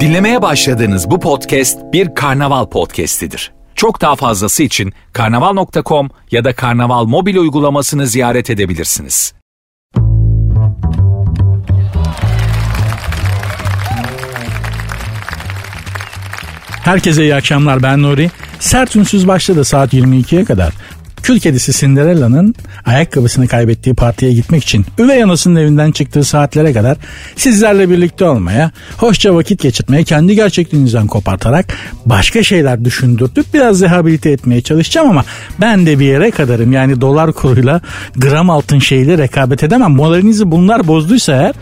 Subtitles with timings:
[0.00, 3.52] Dinlemeye başladığınız bu podcast bir karnaval podcastidir.
[3.74, 9.34] Çok daha fazlası için karnaval.com ya da karnaval mobil uygulamasını ziyaret edebilirsiniz.
[16.84, 18.30] Herkese iyi akşamlar ben Nuri.
[18.60, 20.72] Sert Ünsüz başladı saat 22'ye kadar.
[21.24, 22.54] Kül kedisi Cinderella'nın
[22.86, 26.96] ayakkabısını kaybettiği partiye gitmek için üvey anasının evinden çıktığı saatlere kadar
[27.36, 31.66] sizlerle birlikte olmaya, hoşça vakit geçirmeye, kendi gerçekliğinizden kopartarak
[32.06, 35.24] başka şeyler düşündürtüp biraz rehabilite etmeye çalışacağım ama
[35.60, 36.72] ben de bir yere kadarım.
[36.72, 37.80] Yani dolar kuruyla
[38.16, 39.92] gram altın şeyle rekabet edemem.
[39.92, 41.54] Moralinizi bunlar bozduysa eğer,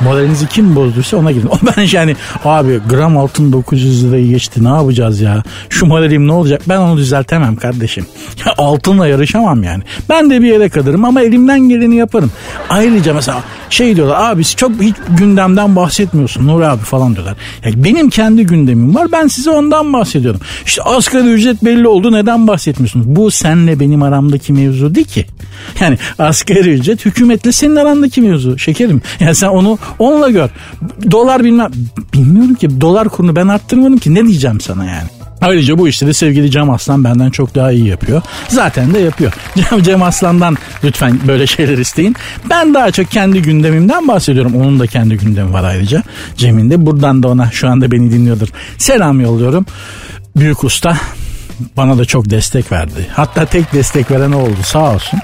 [0.00, 1.46] moralinizi kim bozduysa ona gidin.
[1.56, 5.42] O ben yani abi gram altın 900 lirayı geçti ne yapacağız ya?
[5.68, 6.62] Şu moralim ne olacak?
[6.68, 8.06] Ben onu düzeltemem kardeşim.
[8.46, 9.82] Ya altınla yarışamam yani.
[10.08, 12.32] Ben de bir yere kadarım ama elimden geleni yaparım.
[12.70, 17.36] Ayrıca mesela şey diyorlar abi çok hiç gündemden bahsetmiyorsun Nuri abi falan diyorlar.
[17.64, 20.40] Ya benim kendi gündemim var ben size ondan bahsediyorum.
[20.66, 23.06] İşte asgari ücret belli oldu neden bahsetmiyorsunuz?
[23.08, 25.26] Bu senle benim aramdaki mevzu değil ki.
[25.80, 29.02] Yani asgari ücret hükümetle senin arandaki mevzu şekerim.
[29.20, 30.48] Yani sen onu onunla gör.
[31.10, 31.70] Dolar bilmem
[32.14, 35.15] bilmiyorum ki dolar kurunu ben arttırmadım ki ne diyeceğim sana yani.
[35.46, 38.22] Ayrıca bu işleri sevgili Cem Aslan benden çok daha iyi yapıyor.
[38.48, 39.32] Zaten de yapıyor.
[39.70, 42.16] Cem, Cem Aslan'dan lütfen böyle şeyler isteyin.
[42.50, 44.54] Ben daha çok kendi gündemimden bahsediyorum.
[44.54, 46.02] Onun da kendi gündemi var ayrıca.
[46.36, 48.48] Cem'in de buradan da ona şu anda beni dinliyordur.
[48.78, 49.66] Selam yolluyorum.
[50.36, 50.96] Büyük usta
[51.76, 53.06] bana da çok destek verdi.
[53.12, 55.20] Hatta tek destek veren oldu sağ olsun.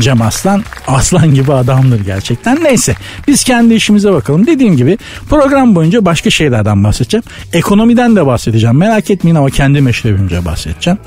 [0.00, 2.64] Cem Aslan aslan gibi adamdır gerçekten.
[2.64, 2.94] Neyse
[3.28, 4.46] biz kendi işimize bakalım.
[4.46, 7.24] Dediğim gibi program boyunca başka şeylerden bahsedeceğim.
[7.52, 8.76] Ekonomiden de bahsedeceğim.
[8.76, 10.98] Merak etmeyin ama kendi meşrebimce bahsedeceğim.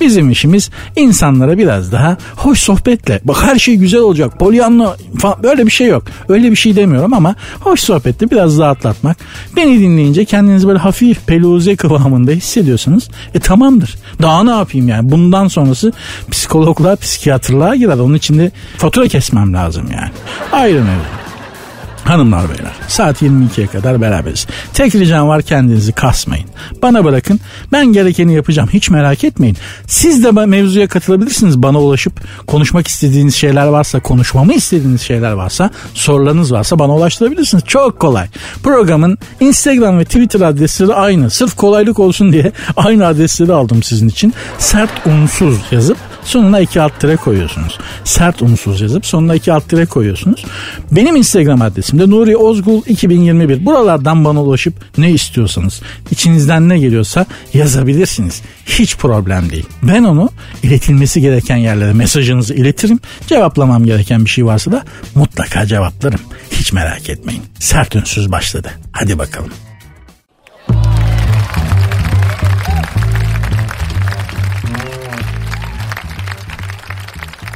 [0.00, 3.20] Bizim işimiz insanlara biraz daha hoş sohbetle.
[3.24, 4.38] Bak her şey güzel olacak.
[4.38, 6.04] Polyanlı falan böyle bir şey yok.
[6.28, 9.16] Öyle bir şey demiyorum ama hoş sohbetle biraz daha atlatmak.
[9.56, 13.98] Beni dinleyince kendinizi böyle hafif peluze kıvamında hissediyorsanız e tamamdır.
[14.22, 15.10] Daha ne yapayım yani?
[15.10, 15.92] Bundan sonrası
[16.30, 17.98] psikologlar, psikiyatrlığa girer.
[17.98, 20.10] Onun için de fatura kesmem lazım yani.
[20.52, 21.20] Ayrı mevzu.
[22.04, 24.46] Hanımlar beyler saat 22'ye kadar beraberiz.
[24.74, 26.46] Tek ricam var kendinizi kasmayın.
[26.82, 27.40] Bana bırakın
[27.72, 29.56] ben gerekeni yapacağım hiç merak etmeyin.
[29.86, 36.52] Siz de mevzuya katılabilirsiniz bana ulaşıp konuşmak istediğiniz şeyler varsa konuşmamı istediğiniz şeyler varsa sorularınız
[36.52, 37.64] varsa bana ulaştırabilirsiniz.
[37.64, 38.26] Çok kolay.
[38.62, 41.30] Programın Instagram ve Twitter adresleri aynı.
[41.30, 44.34] Sırf kolaylık olsun diye aynı adresleri aldım sizin için.
[44.58, 47.78] Sert unsuz yazıp sonuna iki alt tire koyuyorsunuz.
[48.04, 50.44] Sert unsuz yazıp sonuna iki alt tire koyuyorsunuz.
[50.92, 53.66] Benim Instagram adresim de Nuri Ozgul 2021.
[53.66, 58.42] Buralardan bana ulaşıp ne istiyorsanız, içinizden ne geliyorsa yazabilirsiniz.
[58.66, 59.66] Hiç problem değil.
[59.82, 60.30] Ben onu
[60.62, 63.00] iletilmesi gereken yerlere mesajınızı iletirim.
[63.26, 66.20] Cevaplamam gereken bir şey varsa da mutlaka cevaplarım.
[66.52, 67.42] Hiç merak etmeyin.
[67.58, 68.70] Sert unsuz başladı.
[68.92, 69.50] Hadi bakalım.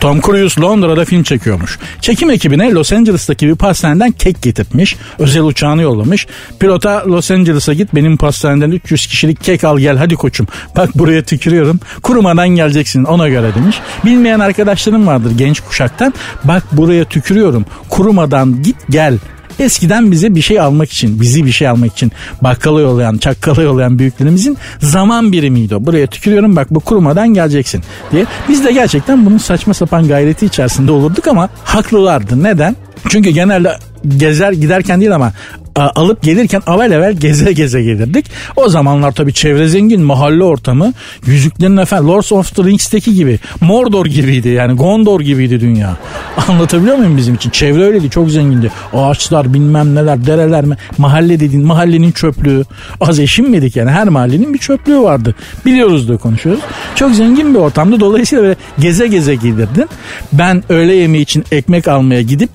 [0.04, 1.78] Tom Cruise Londra'da film çekiyormuş.
[2.00, 4.96] Çekim ekibine Los Angeles'taki bir pastaneden kek getirtmiş.
[5.18, 6.26] Özel uçağını yollamış.
[6.60, 10.46] Pilota Los Angeles'a git benim pastaneden 300 kişilik kek al gel hadi koçum.
[10.76, 11.80] Bak buraya tükürüyorum.
[12.02, 13.80] Kurumadan geleceksin ona göre demiş.
[14.04, 16.14] Bilmeyen arkadaşlarım vardır genç kuşaktan.
[16.44, 17.66] Bak buraya tükürüyorum.
[17.88, 19.18] Kurumadan git gel.
[19.58, 23.98] Eskiden bize bir şey almak için, bizi bir şey almak için bakkala yollayan, çakkala yollayan
[23.98, 25.86] büyüklerimizin zaman birimiydi o.
[25.86, 27.82] Buraya tükürüyorum bak bu kurumadan geleceksin
[28.12, 28.26] diye.
[28.48, 32.42] Biz de gerçekten bunun saçma sapan gayreti içerisinde olurduk ama haklılardı.
[32.42, 32.76] Neden?
[33.08, 33.76] Çünkü genelde
[34.18, 35.32] gezer giderken değil ama
[35.76, 38.26] alıp gelirken avel evvel geze geze gelirdik.
[38.56, 40.92] O zamanlar tabii çevre zengin mahalle ortamı
[41.26, 45.96] Yüzüklerin Efendisi Lords of the Rings'teki gibi Mordor gibiydi yani Gondor gibiydi dünya.
[46.48, 47.50] Anlatabiliyor muyum bizim için?
[47.50, 48.70] Çevre öyleydi çok zengindi.
[48.92, 52.64] Ağaçlar bilmem neler dereler mi mahalle dediğin mahallenin çöplüğü
[53.00, 55.34] az eşinmedik yani her mahallenin bir çöplüğü vardı.
[55.66, 56.62] Biliyoruz da konuşuyoruz.
[56.94, 59.88] Çok zengin bir ortamda dolayısıyla böyle geze geze gelirdin.
[60.32, 62.50] Ben öğle yemeği için ekmek almaya gidip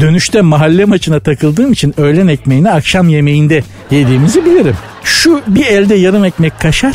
[0.00, 4.76] dönüşte mahalle maçına takıldığım için öğlen ekmeğini akşam yemeğinde yediğimizi bilirim.
[5.04, 6.94] Şu bir elde yarım ekmek kaşar,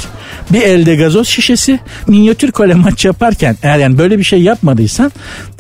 [0.49, 5.11] bir elde gazoz şişesi, minyatür kole maç yaparken eğer yani böyle bir şey yapmadıysan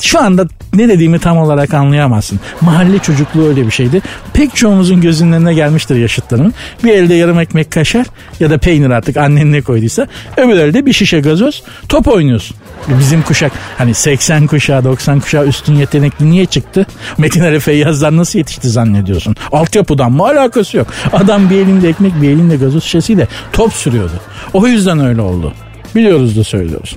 [0.01, 2.39] şu anda ne dediğimi tam olarak anlayamazsın.
[2.61, 4.01] Mahalle çocukluğu öyle bir şeydi.
[4.33, 6.53] Pek çoğumuzun gözünün önüne gelmiştir yaşıtlarının.
[6.83, 8.05] Bir elde yarım ekmek kaşar
[8.39, 10.07] ya da peynir artık annen ne koyduysa
[10.37, 12.57] öbür elde bir şişe gazoz top oynuyorsun.
[12.99, 16.85] Bizim kuşak hani 80 kuşağı 90 kuşağı üstün yetenekli niye çıktı?
[17.17, 19.35] Metin Ali Feyyazlar nasıl yetişti zannediyorsun?
[19.51, 20.87] Altyapıdan mı alakası yok.
[21.13, 24.13] Adam bir elinde ekmek bir elinde gazoz şişesiyle top sürüyordu.
[24.53, 25.53] O yüzden öyle oldu.
[25.95, 26.95] Biliyoruz da söylüyoruz.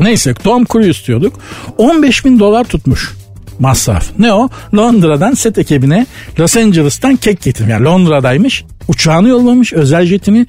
[0.00, 1.40] Neyse Tom Cruise istiyorduk.
[1.78, 3.14] 15 bin dolar tutmuş.
[3.58, 4.04] masraf.
[4.18, 4.48] Ne o?
[4.76, 6.06] Londra'dan set ekibine
[6.38, 7.72] Los Angeles'tan kek getirmiş.
[7.72, 8.64] Yani Londra'daymış.
[8.88, 10.46] Uçağını yollamış özel jetini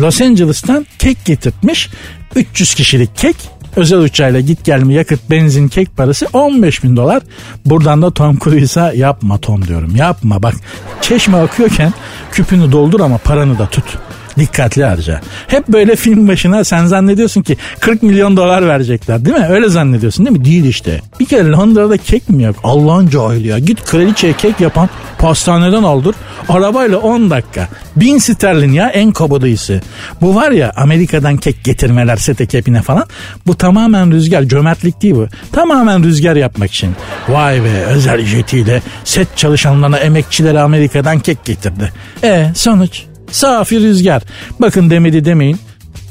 [0.00, 1.88] Los Angeles'tan kek getirtmiş.
[2.36, 3.36] 300 kişilik kek
[3.76, 7.22] özel uçağıyla git gelme yakıt benzin kek parası 15 bin dolar.
[7.66, 10.54] Buradan da Tom Cruise'a yapma Tom diyorum yapma bak
[11.00, 11.92] çeşme akıyorken
[12.32, 13.98] küpünü doldur ama paranı da tut.
[14.38, 15.20] Dikkatli harca.
[15.46, 19.46] Hep böyle film başına sen zannediyorsun ki 40 milyon dolar verecekler değil mi?
[19.50, 20.44] Öyle zannediyorsun değil mi?
[20.44, 21.00] Değil işte.
[21.20, 22.56] Bir kere Londra'da kek mi yok?
[22.64, 23.58] Allah'ın cahili ya.
[23.58, 24.88] Git kraliçeye kek yapan
[25.18, 26.14] pastaneden aldır.
[26.48, 27.68] Arabayla 10 dakika.
[27.96, 29.80] 1000 sterlin ya en kabadayısı.
[30.20, 33.04] Bu var ya Amerika'dan kek getirmeler sete kepine falan.
[33.46, 34.42] Bu tamamen rüzgar.
[34.42, 35.26] Cömertlik değil bu.
[35.52, 36.90] Tamamen rüzgar yapmak için.
[37.28, 41.92] Vay be özel jetiyle set çalışanlarına emekçilere Amerika'dan kek getirdi.
[42.24, 43.07] E sonuç?
[43.30, 44.22] Safi rüzgar.
[44.60, 45.58] Bakın demedi demeyin.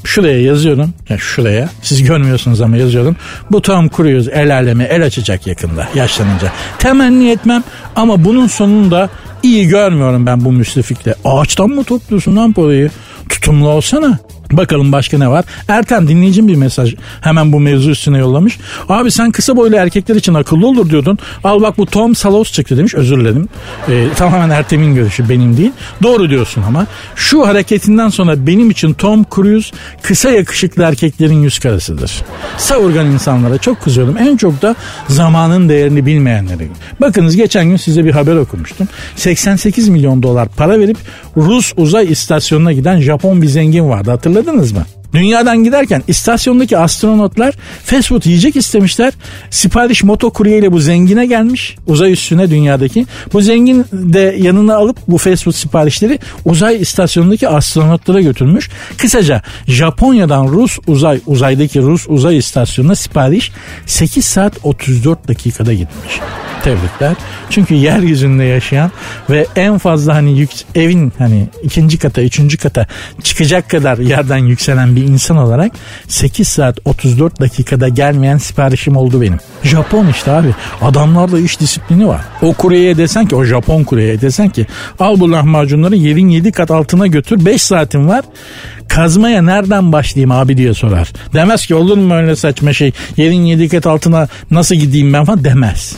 [0.04, 0.94] Şuraya yazıyorum.
[1.08, 1.68] Ya şuraya.
[1.82, 3.16] Siz görmüyorsunuz ama yazıyorum.
[3.50, 6.52] Bu Tom Cruise el aleme el açacak yakında yaşlanınca.
[6.78, 7.64] Temenni etmem
[7.96, 9.08] ama bunun sonunda
[9.42, 11.14] iyi görmüyorum ben bu müstefikle.
[11.24, 12.90] Ağaçtan mı topluyorsun lan parayı?
[13.28, 14.18] Tutumlu olsana.
[14.52, 15.44] Bakalım başka ne var?
[15.68, 18.58] Ertem dinleyicim bir mesaj hemen bu mevzu üstüne yollamış.
[18.88, 21.18] Abi sen kısa boylu erkekler için akıllı olur diyordun.
[21.44, 22.94] Al bak bu Tom Salos çıktı demiş.
[22.94, 23.48] Özür dilerim.
[23.88, 25.72] Ee, tamamen Ertem'in görüşü benim değil.
[26.02, 26.86] Doğru diyorsun ama.
[27.16, 32.12] Şu hareketinden sonra benim için Tom Cruise kısa yakışıklı erkeklerin yüz karasıdır.
[32.58, 34.16] Savurgan insanlara çok kızıyorum.
[34.18, 34.74] En çok da
[35.08, 36.68] zamanın değerini bilmeyenlere.
[37.00, 38.88] Bakınız geçen gün size bir haber okumuştum.
[39.16, 40.96] 88 milyon dolar para verip
[41.36, 44.97] Rus uzay istasyonuna giden Japon bir zengin vardı hatırladın hatırladınız mı?
[45.12, 49.12] Dünyadan giderken istasyondaki astronotlar fast food yiyecek istemişler.
[49.50, 51.76] Sipariş motokurye ile bu zengine gelmiş.
[51.86, 53.06] Uzay üstüne dünyadaki.
[53.32, 58.70] Bu zengin de yanına alıp bu fast food siparişleri uzay istasyonundaki astronotlara götürmüş.
[58.98, 63.52] Kısaca Japonya'dan Rus uzay uzaydaki Rus uzay istasyonuna sipariş
[63.86, 66.20] 8 saat 34 dakikada gitmiş.
[66.64, 67.14] Tebrikler.
[67.50, 68.90] Çünkü yeryüzünde yaşayan
[69.30, 72.86] ve en fazla hani yük, evin hani ikinci kata, üçüncü kata
[73.22, 75.72] çıkacak kadar yerden yükselen insan olarak
[76.08, 79.38] 8 saat 34 dakikada gelmeyen siparişim oldu benim.
[79.62, 80.54] Japon işte abi.
[80.82, 82.20] Adamlarda iş disiplini var.
[82.42, 84.66] O kuryeye desen ki o Japon kuryeye desen ki
[85.00, 88.24] al bu lahmacunları yerin 7 kat altına götür 5 saatin var.
[88.88, 91.08] Kazmaya nereden başlayayım abi diye sorar.
[91.34, 95.44] Demez ki olur mu öyle saçma şey yerin 7 kat altına nasıl gideyim ben falan
[95.44, 95.96] demez.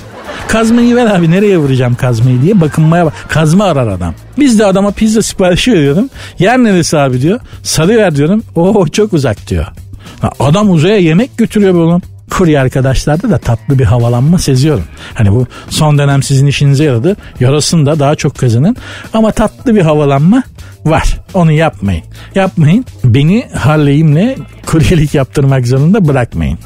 [0.48, 3.12] Kazmayı ver abi nereye vuracağım kazmayı diye bakınmaya bak.
[3.28, 4.14] Kazma arar adam.
[4.38, 6.10] Biz de adama pizza siparişi veriyorum.
[6.38, 7.40] Yer neresi abi diyor.
[7.62, 8.42] Sarı ver diyorum.
[8.56, 9.66] Oo çok uzak diyor.
[10.40, 14.84] Adam uzaya yemek götürüyor be oğlum kurye arkadaşlarda da tatlı bir havalanma seziyorum.
[15.14, 17.16] Hani bu son dönem sizin işinize yaradı.
[17.40, 18.76] Yarasın da daha çok kazanın.
[19.14, 20.42] Ama tatlı bir havalanma
[20.84, 21.20] var.
[21.34, 22.04] Onu yapmayın.
[22.34, 22.84] Yapmayın.
[23.04, 26.58] Beni Harley'imle kuryelik yaptırmak zorunda bırakmayın.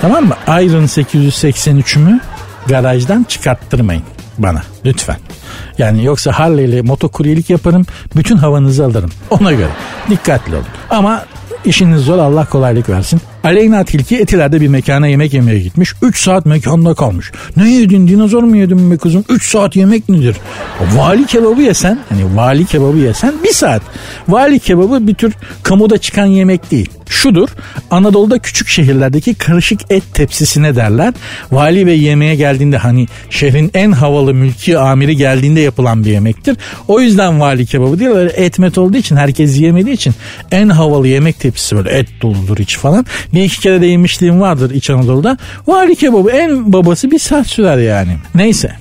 [0.00, 0.34] Tamam mı?
[0.46, 2.20] Iron 883'ümü
[2.70, 4.02] garajdan çıkarttırmayın
[4.38, 5.16] bana lütfen.
[5.78, 7.86] Yani yoksa Harley ile motokuryelik yaparım
[8.16, 9.70] bütün havanızı alırım ona göre
[10.10, 10.66] dikkatli olun.
[10.90, 11.24] Ama
[11.64, 13.20] işiniz zor Allah kolaylık versin.
[13.44, 15.92] Aleyna Tilki Etiler'de bir mekana yemek yemeye gitmiş.
[16.02, 17.32] 3 saat mekanda kalmış.
[17.56, 19.24] Ne yedin dinozor mu yedin be kızım?
[19.28, 20.36] 3 saat yemek nedir?
[20.94, 23.82] Vali kebabı yesen hani vali kebabı yesen 1 saat.
[24.28, 26.90] Vali kebabı bir tür kamuda çıkan yemek değil.
[27.10, 27.48] Şudur
[27.90, 31.14] Anadolu'da küçük şehirlerdeki karışık et tepsisine derler.
[31.52, 36.56] Vali Bey yemeğe geldiğinde hani şehrin en havalı mülki amiri geldiğinde yapılan bir yemektir.
[36.88, 40.14] O yüzden vali kebabı değil öyle et olduğu için herkes yemediği için
[40.50, 43.06] en havalı yemek tepsisi böyle et doludur iç falan.
[43.34, 45.38] Bir iki kere de yemişliğim vardır İç Anadolu'da.
[45.66, 48.16] Vali kebabı en babası bir saat sürer yani.
[48.34, 48.72] Neyse.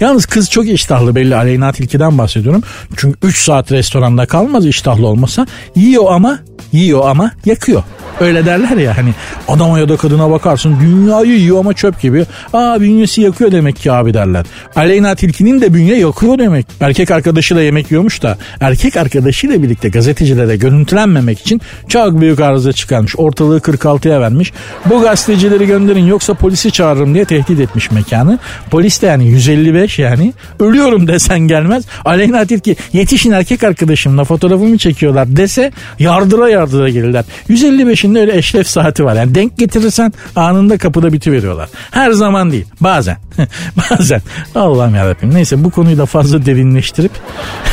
[0.00, 2.62] Yalnız kız çok iştahlı belli Aleyna Tilki'den bahsediyorum.
[2.96, 5.46] Çünkü 3 saat restoranda kalmaz iştahlı olmasa.
[5.76, 6.38] Yiyor ama
[6.72, 7.82] yiyor ama yakıyor.
[8.20, 9.14] Öyle derler ya hani
[9.48, 12.26] adama ya da kadına bakarsın dünyayı yiyor ama çöp gibi.
[12.52, 14.46] Aa bünyesi yakıyor demek ki abi derler.
[14.76, 16.66] Aleyna Tilki'nin de bünye yakıyor demek.
[16.80, 23.14] Erkek arkadaşıyla yemek yiyormuş da erkek arkadaşıyla birlikte gazetecilere görüntülenmemek için çok büyük arıza çıkarmış.
[23.16, 24.52] Ortalığı 46'ya vermiş.
[24.86, 28.38] Bu gazetecileri gönderin yoksa polisi çağırırım diye tehdit etmiş mekanı.
[28.70, 31.84] Polis de yani 155 yani ölüyorum desen gelmez.
[32.04, 37.24] Aleyna Tilki yetişin erkek arkadaşımla fotoğrafımı çekiyorlar dese yardıra yardıra gelirler.
[37.48, 39.14] 155'in içinde öyle eşref saati var.
[39.14, 41.68] Yani denk getirirsen anında kapıda biti veriyorlar.
[41.90, 42.66] Her zaman değil.
[42.80, 43.16] Bazen.
[43.90, 44.22] Bazen.
[44.54, 45.34] Allah'ım yarabbim.
[45.34, 47.12] Neyse bu konuyu da fazla derinleştirip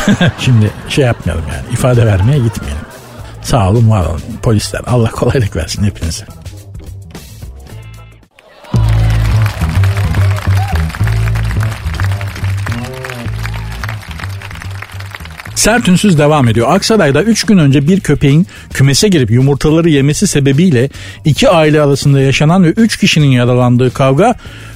[0.39, 1.74] şimdi şey yapmayalım yani.
[1.74, 2.86] ifade vermeye gitmeyelim.
[3.42, 4.82] Sağ olun var olun polisler.
[4.88, 6.25] Allah kolaylık versin hepinize.
[15.55, 16.67] Sert ünsüz devam ediyor.
[16.69, 20.89] Aksaray'da 3 gün önce bir köpeğin kümese girip yumurtaları yemesi sebebiyle
[21.25, 24.35] iki aile arasında yaşanan ve 3 kişinin yaralandığı kavga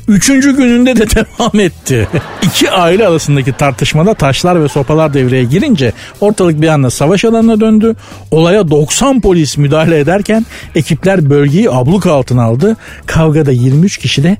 [0.10, 2.08] Üçüncü gününde de devam etti.
[2.44, 7.96] İki aile arasındaki tartışmada taşlar ve sopalar devreye girince ortalık bir anda savaş alanına döndü.
[8.32, 12.78] Olaya 90 polis müdahale ederken ekipler bölgeyi abluk altına aldı.
[13.06, 14.38] Kavgada 23 kişi de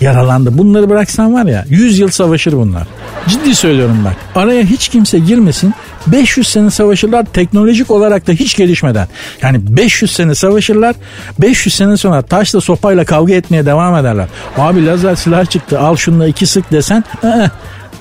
[0.00, 0.58] yaralandı.
[0.58, 2.86] Bunları bıraksan var ya 100 yıl savaşır bunlar.
[3.28, 4.16] Ciddi söylüyorum bak.
[4.34, 5.74] Araya hiç kimse girmesin.
[6.06, 9.08] 500 sene savaşırlar teknolojik olarak da hiç gelişmeden.
[9.42, 10.94] Yani 500 sene savaşırlar.
[11.38, 14.26] 500 sene sonra taşla sopayla kavga etmeye devam ederler.
[14.58, 17.04] Abi lazer silah çıktı al şunla iki sık desen.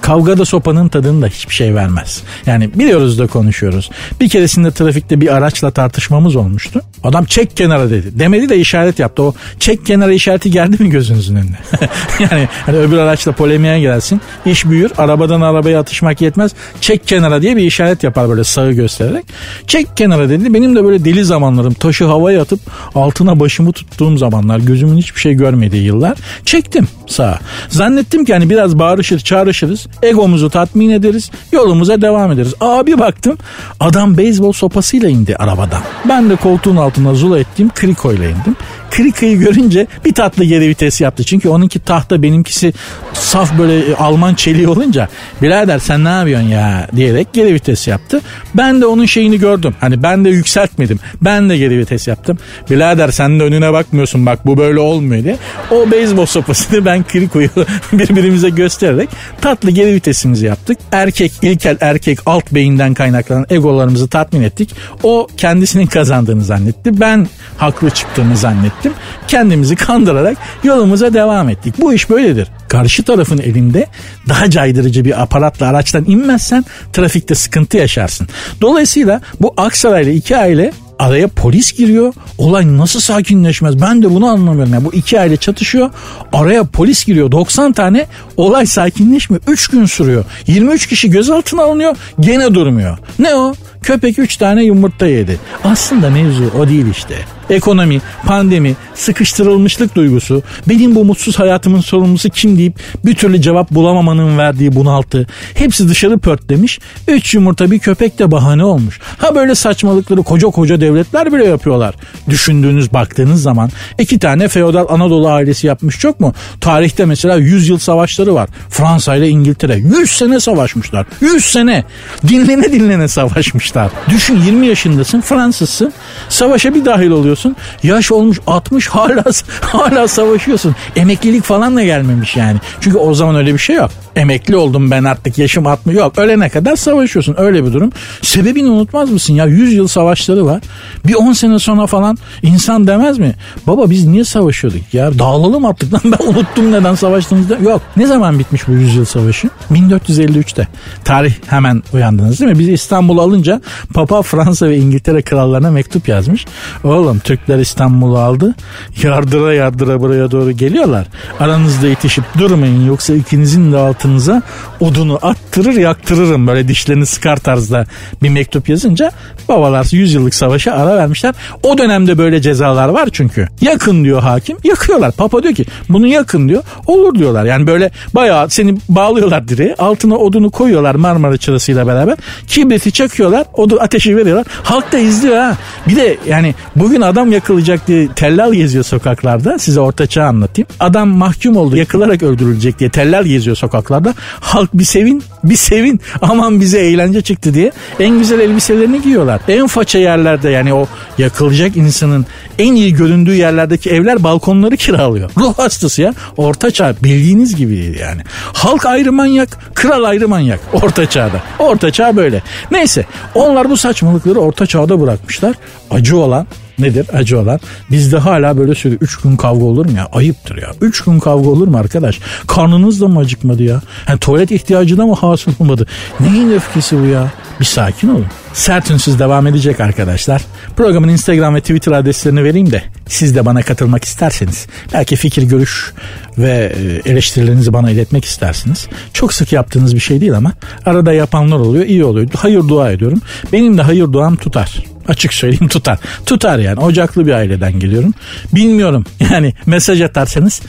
[0.02, 2.24] Kavgada sopanın tadını da hiçbir şey vermez.
[2.46, 3.90] Yani biliyoruz da konuşuyoruz.
[4.22, 6.82] Bir keresinde trafikte bir araçla tartışmamız olmuştu.
[7.04, 8.20] Adam çek kenara dedi.
[8.20, 9.24] Demedi de işaret yaptı.
[9.24, 11.60] O çek kenara işareti geldi mi gözünüzün önüne?
[12.20, 14.22] yani hani öbür araçla polemiğe girersin.
[14.46, 14.92] İş büyür.
[14.98, 16.52] Arabadan arabaya atışmak yetmez.
[16.82, 19.26] Çek kenara diye bir işaret yapar böyle sağı göstererek.
[19.68, 20.54] Çek kenara dedi.
[20.54, 21.74] Benim de böyle deli zamanlarım.
[21.74, 22.60] Taşı havaya atıp
[22.96, 24.60] altına başımı tuttuğum zamanlar.
[24.60, 26.18] Gözümün hiçbir şey görmediği yıllar.
[26.46, 27.40] Çektim sağa.
[27.70, 29.88] Zannettim ki hani biraz bağırışır çağrışırız.
[30.04, 31.32] Egomuzu tatmin ederiz.
[31.52, 32.54] Yolumuza devam ederiz.
[32.62, 33.38] Abi baktım
[33.80, 35.82] adam beyzbol sopasıyla indi arabadan.
[36.10, 38.56] Ben de koltuğun altına zula ettiğim krikoyla indim.
[38.92, 41.24] Krikayı görünce bir tatlı geri vites yaptı.
[41.24, 42.74] Çünkü onunki tahta benimkisi
[43.14, 45.08] saf böyle Alman çeliği olunca
[45.42, 48.22] birader sen ne yapıyorsun ya diyerek geri vites yaptı.
[48.54, 49.76] Ben de onun şeyini gördüm.
[49.80, 51.00] Hani ben de yükseltmedim.
[51.22, 52.38] Ben de geri vites yaptım.
[52.70, 55.38] Birader sen de önüne bakmıyorsun bak bu böyle olmuyor diye.
[55.72, 57.50] O beyzbol sopasını ben krikoyu
[57.94, 59.10] birbirimize göstererek
[59.42, 60.78] tatlı geri vitesimizi yaptık.
[60.92, 64.76] Erkek, ilkel erkek alt beyinden kaynaklanan egolarımızı tatmin ettik.
[65.04, 67.00] O kendisinin kazandığını zannetti.
[67.00, 67.28] Ben
[67.58, 68.94] haklı çıktığımı zannettim.
[69.28, 71.76] Kendimizi kandırarak yolumuza devam ettik.
[71.80, 72.48] Bu iş böyledir.
[72.72, 73.88] Karşı tarafın elinde
[74.30, 78.28] daha caydırıcı bir aparatla araçtan inmezsen trafikte sıkıntı yaşarsın.
[78.62, 82.14] Dolayısıyla bu Aksaray'la iki aile araya polis giriyor.
[82.38, 83.82] Olay nasıl sakinleşmez?
[83.82, 84.74] Ben de bunu anlamıyorum.
[84.74, 85.90] Yani bu iki aile çatışıyor.
[86.34, 87.32] Araya polis giriyor.
[87.32, 89.44] 90 tane olay sakinleşmiyor.
[89.48, 90.26] 3 gün sürüyor.
[90.48, 91.96] 23 kişi gözaltına alınıyor.
[92.20, 92.98] Gene durmuyor.
[93.20, 93.54] Ne o?
[93.84, 95.40] Köpek 3 tane yumurta yedi.
[95.64, 97.16] Aslında mevzu o değil işte.
[97.50, 104.38] Ekonomi, pandemi, sıkıştırılmışlık duygusu, benim bu mutsuz hayatımın sorumlusu kim deyip bir türlü cevap bulamamanın
[104.38, 105.28] verdiği bunaltı.
[105.54, 106.80] Hepsi dışarı pörtlemiş.
[107.08, 109.00] Üç yumurta bir köpek de bahane olmuş.
[109.18, 111.96] Ha böyle saçmalıkları koca koca devletler bile yapıyorlar.
[112.30, 113.70] Düşündüğünüz baktığınız zaman
[114.00, 116.34] iki tane feodal Anadolu ailesi yapmış çok mu?
[116.62, 118.50] Tarihte mesela 100 yıl savaşları var.
[118.70, 121.06] Fransa ile İngiltere 100 sene savaşmışlar.
[121.22, 121.84] 100 sene
[122.28, 123.71] dinlene dinlene savaşmışlar.
[124.10, 125.94] Düşün 20 yaşındasın Fransızsın.
[126.30, 127.56] Savaşa bir dahil oluyorsun.
[127.84, 129.24] Yaş olmuş 60 hala
[129.62, 130.76] hala savaşıyorsun.
[130.96, 132.60] Emeklilik falan da gelmemiş yani.
[132.82, 133.92] Çünkü o zaman öyle bir şey yok.
[134.16, 136.18] Emekli oldum ben artık yaşım 60 yok.
[136.18, 137.92] Ölene kadar savaşıyorsun öyle bir durum.
[138.22, 140.62] Sebebini unutmaz mısın ya 100 yıl savaşları var.
[141.08, 143.36] Bir 10 sene sonra falan insan demez mi?
[143.68, 145.20] Baba biz niye savaşıyorduk ya?
[145.20, 147.58] Dağılalım artık lan ben unuttum neden savaştığımızda.
[147.58, 147.82] Yok.
[147.98, 149.50] Ne zaman bitmiş bu 100 yıl savaşı?
[149.72, 150.68] 1453'te.
[151.04, 152.60] Tarih hemen uyandınız değil mi?
[152.60, 153.61] Biz İstanbul'u alınca
[153.94, 156.46] Papa Fransa ve İngiltere krallarına mektup yazmış.
[156.84, 158.56] Oğlum Türkler İstanbul'u aldı.
[159.04, 161.08] Yardıra yardıra buraya doğru geliyorlar.
[161.40, 164.42] Aranızda itişip durmayın yoksa ikinizin de altınıza
[164.80, 166.48] odunu attırır yaktırırım.
[166.48, 167.86] Böyle dişlerini sıkar tarzda
[168.24, 169.12] bir mektup yazınca
[169.50, 171.36] babalar 100 yıllık savaşa ara vermişler.
[171.64, 173.48] O dönemde böyle cezalar var çünkü.
[173.62, 175.12] Yakın diyor hakim yakıyorlar.
[175.12, 176.64] Papa diyor ki bunu yakın diyor.
[176.88, 177.46] Olur diyorlar.
[177.46, 179.76] Yani böyle bayağı seni bağlıyorlar direğe.
[179.80, 182.18] Altına odunu koyuyorlar Marmara çırasıyla beraber.
[182.48, 183.46] Kibriti çakıyorlar.
[183.54, 184.48] Odu ateşi veriyorlar.
[184.64, 185.58] Halk da izliyor ha.
[185.88, 189.60] Bir de yani bugün adam yakılacak diye tellal geziyor sokaklarda.
[189.60, 190.68] Size orta çağ anlatayım.
[190.80, 194.14] Adam mahkum oldu yakılarak öldürülecek diye tellal geziyor sokaklarda.
[194.40, 199.42] Halk bir sevin bir sevin aman bize eğlence çıktı diye en güzel elbiselerini giyiyorlar.
[199.48, 202.26] En faça yerlerde yani o yakılacak insanın
[202.60, 205.32] en iyi göründüğü yerlerdeki evler balkonları kiralıyor.
[205.38, 206.14] Ruh hastası ya.
[206.38, 208.22] Orta çağ bildiğiniz gibi yani.
[208.54, 211.42] Halk ayrı manyak, kral ayrı manyak orta çağda.
[211.60, 212.42] Orta çağ böyle.
[212.72, 213.06] Neyse
[213.42, 215.56] onlar bu saçmalıkları orta çağda bırakmışlar.
[215.92, 216.48] Acı olan
[216.82, 217.60] nedir acı olan?
[217.92, 219.02] Bizde hala böyle söylüyor.
[219.02, 220.08] Üç gün kavga olur mu ya?
[220.12, 220.72] Ayıptır ya.
[220.82, 222.20] Üç gün kavga olur mu arkadaş?
[222.48, 223.82] Karnınız da mı acıkmadı ya?
[224.08, 225.88] Yani tuvalet ihtiyacı da mı hasıl olmadı?
[226.20, 227.32] Neyin öfkesi bu ya?
[227.60, 228.26] Bir sakin olun.
[228.54, 230.42] Sert ünsüz devam edecek arkadaşlar.
[230.76, 235.94] Programın Instagram ve Twitter adreslerini vereyim de siz de bana katılmak isterseniz belki fikir, görüş
[236.38, 238.88] ve eleştirilerinizi bana iletmek istersiniz.
[239.14, 240.54] Çok sık yaptığınız bir şey değil ama
[240.86, 242.28] arada yapanlar oluyor, iyi oluyor.
[242.38, 243.22] Hayır dua ediyorum.
[243.54, 244.91] Benim de hayır duam tutar.
[245.08, 246.00] Açık söyleyeyim tutar.
[246.26, 246.80] Tutar yani.
[246.80, 248.14] Ocaklı bir aileden geliyorum.
[248.54, 249.06] Bilmiyorum.
[249.32, 250.62] Yani mesaj atarsanız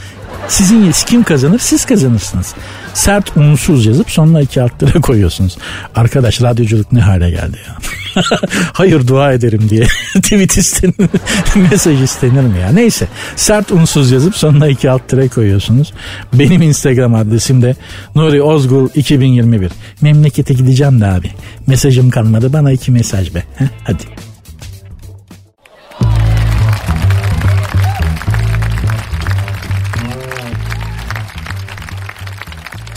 [0.47, 1.59] sizin kim kazanır?
[1.59, 2.53] Siz kazanırsınız.
[2.93, 5.57] Sert unsuz yazıp sonuna iki alt lira koyuyorsunuz.
[5.95, 7.75] Arkadaş radyoculuk ne hale geldi ya.
[8.73, 11.09] Hayır dua ederim diye tweet istenir,
[11.71, 12.69] mesaj istenir mi ya?
[12.71, 15.93] Neyse sert unsuz yazıp sonuna iki alt tere koyuyorsunuz.
[16.33, 17.75] Benim Instagram adresim de
[18.15, 19.71] Nuri Ozgul 2021.
[20.01, 21.31] Memlekete gideceğim de abi.
[21.67, 23.43] Mesajım kalmadı bana iki mesaj be.
[23.83, 24.32] Hadi.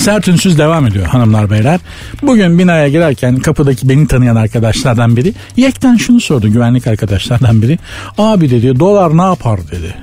[0.06, 1.80] Sert ünsüz devam ediyor hanımlar beyler.
[2.22, 7.78] Bugün binaya girerken kapıdaki beni tanıyan arkadaşlardan biri yekten şunu sordu güvenlik arkadaşlardan biri.
[8.18, 9.94] Abi dedi dolar ne yapar dedi.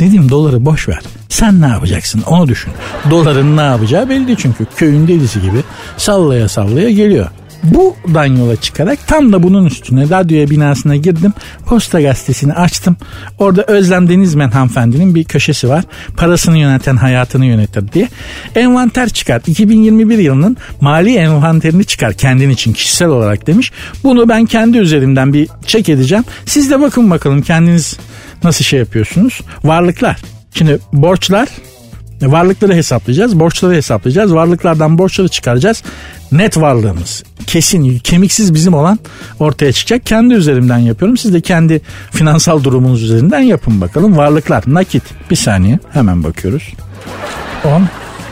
[0.00, 1.00] Dedim doları boş ver.
[1.28, 2.72] Sen ne yapacaksın onu düşün.
[3.10, 5.58] Doların ne yapacağı belli çünkü köyün delisi gibi
[5.96, 7.28] sallaya sallaya geliyor.
[7.62, 11.32] Buradan yola çıkarak tam da bunun üstüne radyoya binasına girdim.
[11.66, 12.96] Posta gazetesini açtım.
[13.38, 15.84] Orada Özlem Denizmen hanımefendinin bir köşesi var.
[16.16, 18.08] Parasını yöneten hayatını yönetir diye.
[18.54, 19.42] Envanter çıkar.
[19.46, 23.72] 2021 yılının mali envanterini çıkar kendin için kişisel olarak demiş.
[24.04, 26.24] Bunu ben kendi üzerimden bir çek edeceğim.
[26.46, 27.96] Siz de bakın bakalım kendiniz
[28.44, 29.40] nasıl şey yapıyorsunuz.
[29.64, 30.16] Varlıklar.
[30.54, 31.48] Şimdi borçlar
[32.22, 34.34] Varlıkları hesaplayacağız, borçları hesaplayacağız.
[34.34, 35.82] Varlıklardan borçları çıkaracağız.
[36.32, 38.98] Net varlığımız kesin, kemiksiz bizim olan
[39.40, 40.06] ortaya çıkacak.
[40.06, 41.16] Kendi üzerimden yapıyorum.
[41.16, 41.80] Siz de kendi
[42.10, 44.16] finansal durumunuz üzerinden yapın bakalım.
[44.16, 45.02] Varlıklar, nakit.
[45.30, 46.72] Bir saniye hemen bakıyoruz.
[47.64, 47.88] 10,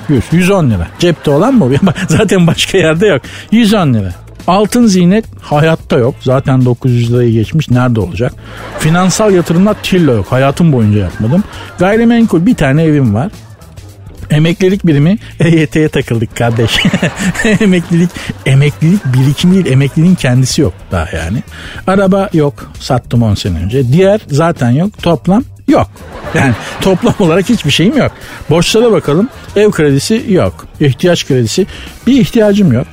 [0.08, 0.88] 100, 110 lira.
[0.98, 1.70] Cepte olan mı?
[2.08, 3.22] Zaten başka yerde yok.
[3.50, 4.14] 110 lira.
[4.46, 6.14] Altın ziynet hayatta yok.
[6.20, 7.70] Zaten 900 lirayı geçmiş.
[7.70, 8.32] Nerede olacak?
[8.78, 10.26] Finansal yatırımlar tillo yok.
[10.30, 11.44] Hayatım boyunca yapmadım.
[11.78, 13.30] Gayrimenkul bir tane evim var.
[14.30, 16.80] Emeklilik birimi EYT'ye takıldık kardeş.
[17.60, 18.10] emeklilik
[18.46, 21.42] emeklilik birikimi değil emekliliğin kendisi yok daha yani.
[21.86, 23.92] Araba yok sattım 10 sene önce.
[23.92, 25.90] Diğer zaten yok toplam yok.
[26.34, 28.12] Yani toplam olarak hiçbir şeyim yok.
[28.50, 29.28] Borçlara bakalım.
[29.56, 30.66] Ev kredisi yok.
[30.80, 31.66] İhtiyaç kredisi
[32.06, 32.86] bir ihtiyacım yok.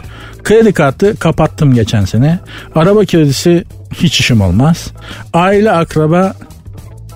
[0.44, 2.40] Kredi kartı kapattım geçen sene.
[2.76, 4.88] Araba kredisi hiç işim olmaz.
[5.34, 6.34] Aile akraba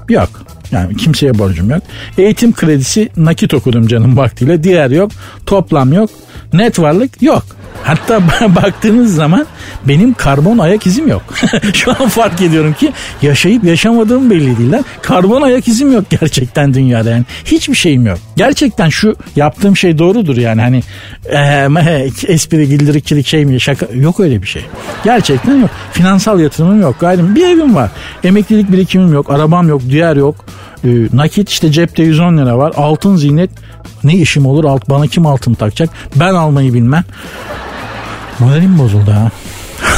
[0.10, 0.30] yok.
[0.75, 1.82] Yani kimseye borcum yok.
[2.17, 4.63] Eğitim kredisi nakit okudum canım vaktiyle.
[4.63, 5.12] Diğer yok.
[5.46, 6.10] Toplam yok.
[6.53, 7.44] Net varlık yok.
[7.84, 8.22] Hatta
[8.55, 9.46] baktığınız zaman
[9.88, 11.22] benim karbon ayak izim yok.
[11.74, 14.85] Şu an fark ediyorum ki yaşayıp yaşamadığım belli değil lan.
[15.01, 17.24] Karbon ayak izim yok gerçekten dünyada yani.
[17.46, 18.18] Hiçbir şeyim yok.
[18.38, 20.81] Gerçekten şu yaptığım şey doğrudur yani hani
[21.33, 24.66] ee, espri gildirikçilik şey mi şaka yok öyle bir şey.
[25.03, 25.70] Gerçekten yok.
[25.92, 27.00] Finansal yatırımım yok.
[27.00, 27.90] Gayrim bir evim var.
[28.24, 29.29] Emeklilik birikimim yok.
[29.29, 29.81] Arabam yok.
[29.90, 30.46] Diğer yok.
[30.83, 32.74] Ee, nakit işte cepte 110 lira var.
[32.77, 33.50] Altın ziynet
[34.03, 37.03] ne işim olur alt bana kim altın takacak ben almayı bilmem.
[38.40, 39.31] Moralim bozuldu ha.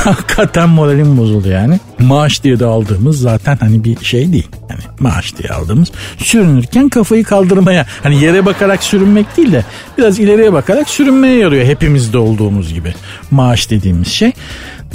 [0.07, 1.79] Hakikaten moralim bozuldu yani.
[1.99, 4.47] Maaş diye de aldığımız zaten hani bir şey değil.
[4.69, 9.65] Yani maaş diye aldığımız sürünürken kafayı kaldırmaya hani yere bakarak sürünmek değil de
[9.97, 12.93] biraz ileriye bakarak sürünmeye yarıyor hepimizde olduğumuz gibi
[13.31, 14.31] maaş dediğimiz şey.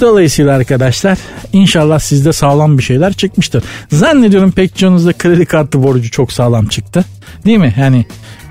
[0.01, 1.17] Dolayısıyla arkadaşlar
[1.53, 3.63] inşallah sizde sağlam bir şeyler çıkmıştır.
[3.91, 7.05] Zannediyorum pek çoğunuzda kredi kartı borcu çok sağlam çıktı.
[7.45, 7.73] Değil mi?
[7.79, 8.05] Yani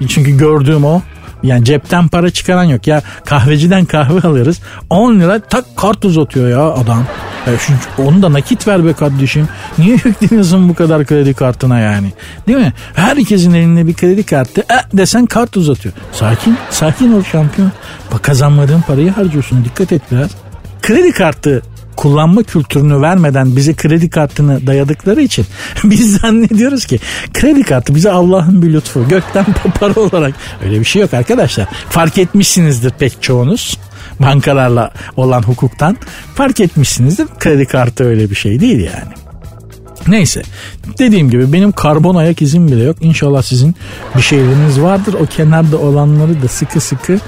[0.08, 1.02] çünkü gördüğüm o.
[1.42, 2.86] Yani cepten para çıkaran yok.
[2.86, 4.60] Ya kahveciden kahve alırız.
[4.90, 7.06] 10 lira tak kart uzatıyor ya adam.
[7.46, 9.48] Ya şu, onu da nakit ver be kardeşim.
[9.78, 12.12] Niye yükleniyorsun bu kadar kredi kartına yani?
[12.46, 12.72] Değil mi?
[12.94, 15.94] Herkesin elinde bir kredi kartı e, desen kart uzatıyor.
[16.12, 17.72] Sakin, sakin ol şampiyon.
[18.12, 19.64] Bak kazanmadığın parayı harcıyorsun.
[19.64, 20.30] Dikkat et biraz.
[20.82, 21.62] Kredi kartı
[21.96, 25.46] kullanma kültürünü vermeden bize kredi kartını dayadıkları için
[25.84, 26.98] biz zannediyoruz ki
[27.32, 29.46] kredi kartı bize Allah'ın bir lütfu gökten
[29.80, 31.68] para olarak öyle bir şey yok arkadaşlar.
[31.90, 33.78] Fark etmişsinizdir pek çoğunuz
[34.20, 35.96] bankalarla olan hukuktan
[36.34, 39.12] fark etmişsinizdir kredi kartı öyle bir şey değil yani.
[40.08, 40.42] Neyse
[40.98, 42.96] dediğim gibi benim karbon ayak izim bile yok.
[43.00, 43.74] İnşallah sizin
[44.16, 45.14] bir şeyleriniz vardır.
[45.14, 47.18] O kenarda olanları da sıkı sıkı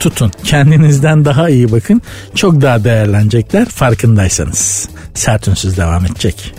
[0.00, 0.32] tutun.
[0.44, 2.02] Kendinizden daha iyi bakın.
[2.34, 4.88] Çok daha değerlenecekler farkındaysanız.
[5.14, 6.54] Sert ünsüz devam edecek.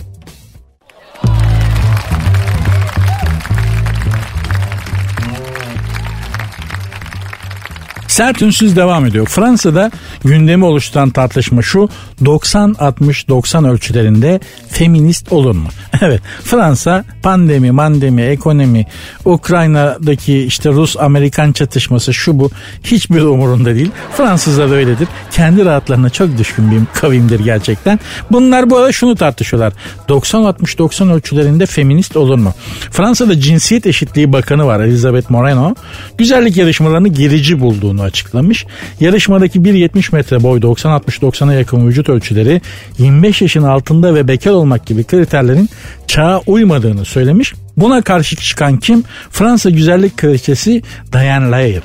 [8.08, 9.26] Sert ünsüz devam ediyor.
[9.26, 9.90] Fransa'da
[10.24, 11.88] gündemi oluşturan tartışma şu
[12.22, 15.68] 90-60-90 ölçülerinde feminist olur mu?
[16.02, 18.86] Evet Fransa pandemi, mandemi, ekonomi,
[19.24, 22.50] Ukrayna'daki işte Rus-Amerikan çatışması şu bu
[22.84, 23.90] hiçbir umurunda değil.
[24.16, 25.08] Fransızlar öyledir.
[25.30, 28.00] Kendi rahatlarına çok düşkün bir kavimdir gerçekten.
[28.30, 29.72] Bunlar bu arada şunu tartışıyorlar.
[30.08, 32.52] 90-60-90 ölçülerinde feminist olur mu?
[32.90, 35.74] Fransa'da cinsiyet eşitliği bakanı var Elizabeth Moreno.
[36.18, 38.66] Güzellik yarışmalarını gerici bulduğunu açıklamış.
[39.00, 42.60] Yarışmadaki 1.70 metre boy 90-60-90'a yakın vücut ölçüleri
[42.98, 45.68] 25 yaşın altında ve bekar olmak gibi kriterlerin
[46.06, 47.54] çağa uymadığını söylemiş.
[47.76, 49.04] Buna karşı çıkan kim?
[49.30, 51.82] Fransa güzellik kraliçesi Diane Lair.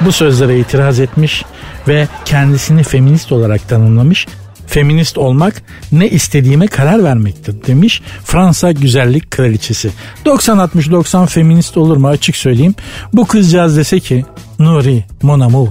[0.00, 1.44] Bu sözlere itiraz etmiş
[1.88, 4.26] ve kendisini feminist olarak tanımlamış
[4.68, 9.90] feminist olmak ne istediğime karar vermektir demiş Fransa güzellik kraliçesi.
[10.24, 12.74] 90-60-90 feminist olur mu açık söyleyeyim.
[13.12, 14.24] Bu kızcağız dese ki
[14.58, 15.68] Nuri, mon amour,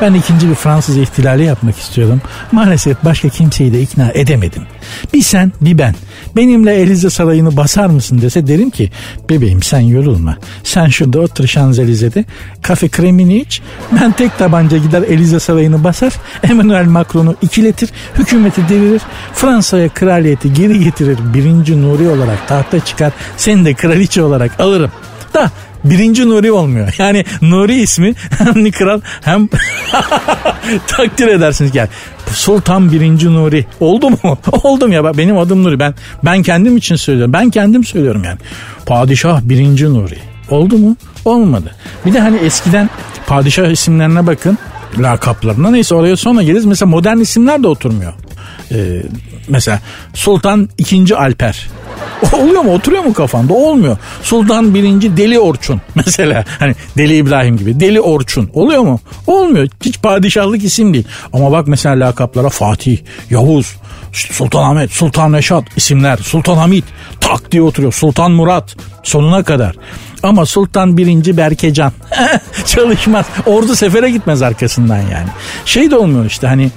[0.00, 2.20] ben ikinci bir Fransız ihtilali yapmak istiyorum.
[2.52, 4.62] Maalesef başka kimseyi de ikna edemedim.
[5.14, 5.94] Bir sen bir ben.
[6.36, 8.90] Benimle Elize Sarayı'nı basar mısın dese derim ki
[9.30, 10.36] bebeğim sen yorulma.
[10.64, 12.24] Sen şurada otur Şanzelize'de
[12.62, 13.62] kafe kremini iç.
[14.00, 16.12] Ben tek tabanca gider Elize Sarayı'nı basar.
[16.42, 17.90] Emmanuel Macron'u ikiletir.
[18.18, 19.02] Hükümeti devirir.
[19.34, 21.18] Fransa'ya kraliyeti geri getirir.
[21.34, 23.12] Birinci Nuri olarak tahta çıkar.
[23.36, 24.90] Seni de kraliçe olarak alırım.
[25.34, 25.50] Da
[25.84, 26.94] birinci Nuri olmuyor.
[26.98, 29.48] Yani Nuri ismi hem kral hem
[30.86, 31.88] takdir edersiniz gel.
[32.32, 34.18] Sultan birinci Nuri oldu mu?
[34.62, 37.32] Oldum ya benim adım Nuri ben ben kendim için söylüyorum.
[37.32, 38.38] Ben kendim söylüyorum yani.
[38.86, 40.18] Padişah birinci Nuri.
[40.50, 40.96] Oldu mu?
[41.24, 41.74] Olmadı.
[42.06, 42.90] Bir de hani eskiden
[43.26, 44.58] padişah isimlerine bakın
[44.98, 46.64] lakaplarına neyse oraya sonra geliriz.
[46.64, 48.12] Mesela modern isimler de oturmuyor.
[48.72, 49.02] Ee,
[49.50, 49.80] mesela
[50.14, 51.14] Sultan II.
[51.14, 51.68] Alper.
[52.32, 52.74] Oluyor mu?
[52.74, 53.54] Oturuyor mu kafanda?
[53.54, 53.96] Olmuyor.
[54.22, 56.44] Sultan birinci Deli Orçun mesela.
[56.58, 57.80] Hani Deli İbrahim gibi.
[57.80, 58.50] Deli Orçun.
[58.54, 59.00] Oluyor mu?
[59.26, 59.68] Olmuyor.
[59.84, 61.04] Hiç padişahlık isim değil.
[61.32, 62.98] Ama bak mesela lakaplara Fatih,
[63.30, 63.76] Yavuz,
[64.12, 66.16] Sultan Ahmet, Sultan Reşat isimler.
[66.16, 66.84] Sultan Hamit
[67.20, 67.92] tak diye oturuyor.
[67.92, 69.76] Sultan Murat sonuna kadar.
[70.22, 71.92] Ama Sultan birinci Berkecan
[72.66, 73.26] çalışmaz.
[73.46, 75.28] Ordu sefere gitmez arkasından yani.
[75.64, 76.70] Şey de olmuyor işte hani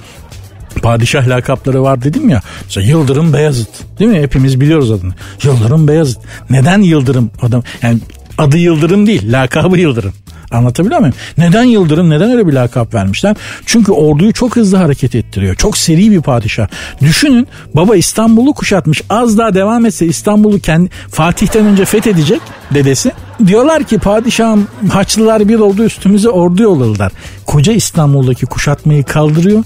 [0.84, 2.42] padişah lakapları var dedim ya.
[2.64, 3.68] Mesela Yıldırım Beyazıt.
[3.98, 4.20] Değil mi?
[4.20, 5.14] Hepimiz biliyoruz adını.
[5.42, 6.18] Yıldırım Beyazıt.
[6.50, 7.62] Neden Yıldırım adam?
[7.82, 7.98] Yani
[8.38, 10.12] adı Yıldırım değil, lakabı Yıldırım.
[10.50, 11.14] Anlatabiliyor muyum?
[11.38, 13.36] Neden Yıldırım neden öyle bir lakap vermişler?
[13.66, 15.54] Çünkü orduyu çok hızlı hareket ettiriyor.
[15.54, 16.66] Çok seri bir padişah.
[17.00, 19.02] Düşünün baba İstanbul'u kuşatmış.
[19.10, 22.40] Az daha devam etse İstanbul'u kendi Fatih'ten önce fethedecek
[22.74, 23.12] dedesi.
[23.46, 27.12] Diyorlar ki padişahım Haçlılar bir oldu üstümüze ordu yolladılar.
[27.46, 29.64] Koca İstanbul'daki kuşatmayı kaldırıyor.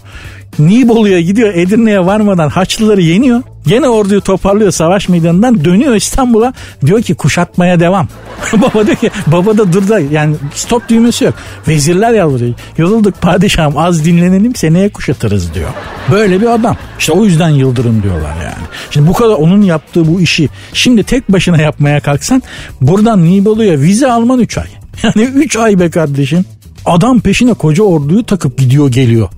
[0.58, 3.42] Nibolu'ya gidiyor Edirne'ye varmadan Haçlıları yeniyor.
[3.66, 6.52] Gene orduyu toparlıyor savaş meydanından dönüyor İstanbul'a
[6.86, 8.08] diyor ki kuşatmaya devam.
[8.52, 11.34] baba diyor ki baba da dur da yani stop düğmesi yok.
[11.68, 12.54] Vezirler yalvarıyor.
[12.78, 15.68] Yorulduk padişahım az dinlenelim seneye kuşatırız diyor.
[16.12, 16.76] Böyle bir adam.
[16.98, 18.66] İşte o yüzden Yıldırım diyorlar yani.
[18.90, 22.42] Şimdi bu kadar onun yaptığı bu işi şimdi tek başına yapmaya kalksan
[22.80, 24.66] buradan Nibolu'ya vize alman 3 ay.
[25.02, 26.44] Yani 3 ay be kardeşim.
[26.84, 29.28] Adam peşine koca orduyu takıp gidiyor geliyor.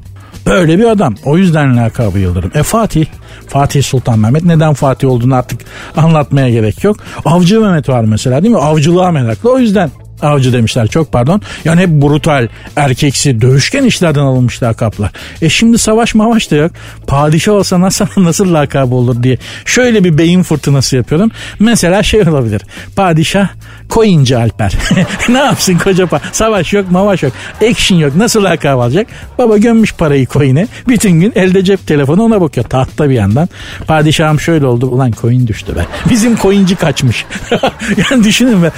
[0.47, 1.15] Böyle bir adam.
[1.25, 2.51] O yüzden lakabı Yıldırım.
[2.55, 3.07] E Fatih.
[3.49, 4.45] Fatih Sultan Mehmet.
[4.45, 5.61] Neden Fatih olduğunu artık
[5.97, 6.97] anlatmaya gerek yok.
[7.25, 8.61] Avcı Mehmet var mesela değil mi?
[8.61, 9.53] Avcılığa meraklı.
[9.53, 9.91] O yüzden
[10.23, 11.43] avcı demişler çok pardon.
[11.65, 15.11] Yani hep brutal, erkeksi, dövüşken işlerden alınmış lakaplar.
[15.43, 16.73] E şimdi savaş mavaş da yok.
[17.07, 19.39] Padişah olsa nasıl nasıl lakabı olur diye.
[19.65, 21.31] Şöyle bir beyin fırtınası yapıyorum.
[21.59, 22.63] Mesela şey olabilir.
[22.97, 23.49] Padişah
[23.91, 24.75] Koyuncu Alper.
[25.29, 27.33] ne yapsın koca pa Savaş yok mavaş yok.
[27.71, 28.17] Action yok.
[28.17, 29.07] Nasıl lakabı alacak?
[29.39, 30.69] Baba gömmüş parayı koyine.
[30.89, 32.67] Bütün gün elde cep telefonu ona bakıyor.
[32.67, 33.49] Tahtta bir yandan.
[33.87, 34.87] Padişahım şöyle oldu.
[34.87, 35.87] Ulan koyun düştü be.
[36.11, 37.27] Bizim koyuncu kaçmış.
[38.11, 38.71] yani düşünün be.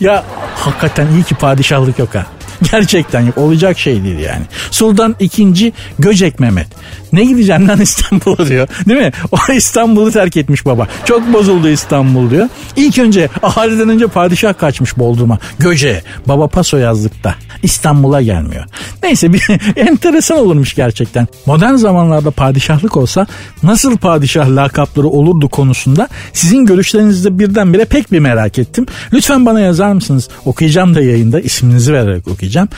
[0.00, 0.21] ya
[0.56, 2.26] hakikaten iyi ki padişahlık yok ha.
[2.72, 3.38] Gerçekten yok.
[3.38, 4.42] Olacak şey değil yani.
[4.70, 5.72] Sultan II.
[5.98, 6.66] Göcek Mehmet.
[7.12, 8.68] Ne gideceğim lan İstanbul'a diyor.
[8.88, 9.12] Değil mi?
[9.32, 10.86] O İstanbul'u terk etmiş baba.
[11.04, 12.48] Çok bozuldu İstanbul diyor.
[12.76, 15.38] İlk önce ahaliden önce padişah kaçmış Bodrum'a.
[15.58, 16.02] Göce.
[16.26, 17.34] Baba paso yazdıkta.
[17.62, 18.64] İstanbul'a gelmiyor.
[19.02, 21.26] Neyse bir enteresan olurmuş gerçekten.
[21.46, 23.26] Modern zamanlarda padişahlık olsa
[23.62, 28.86] nasıl padişah lakapları olurdu konusunda sizin görüşlerinizde birdenbire pek bir merak ettim.
[29.12, 30.28] Lütfen bana yazar mısınız?
[30.44, 32.68] Okuyacağım da yayında isminizi vererek okuyacağım.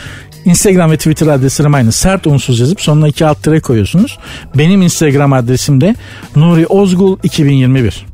[0.45, 1.93] Instagram ve Twitter adreslerim aynı.
[1.93, 4.19] Sert unsuz yazıp sonuna iki alt tere koyuyorsunuz.
[4.55, 5.95] Benim Instagram adresim de
[6.37, 8.14] Nuri Ozgul 2021.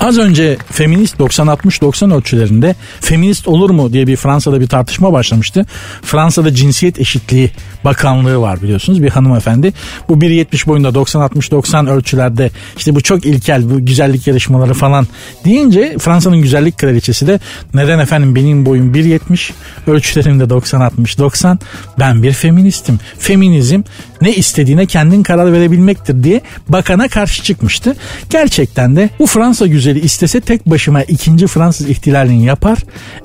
[0.00, 5.66] Az önce feminist 90-60-90 ölçülerinde feminist olur mu diye bir Fransa'da bir tartışma başlamıştı.
[6.02, 7.50] Fransa'da cinsiyet eşitliği
[7.84, 9.72] bakanlığı var biliyorsunuz bir hanımefendi.
[10.08, 15.06] Bu 1.70 boyunda 90-60-90 ölçülerde işte bu çok ilkel bu güzellik yarışmaları falan
[15.44, 17.40] deyince Fransa'nın güzellik kraliçesi de
[17.74, 19.50] neden efendim benim boyum 1.70
[19.86, 21.58] ölçülerim de 90-60-90
[21.98, 22.98] ben bir feministim.
[23.18, 23.82] Feminizm
[24.20, 27.96] ne istediğine kendin karar verebilmektir diye bakana karşı çıkmıştı.
[28.30, 32.78] Gerçekten de bu Fransa güzeli istese tek başıma ikinci Fransız ihtilalini yapar.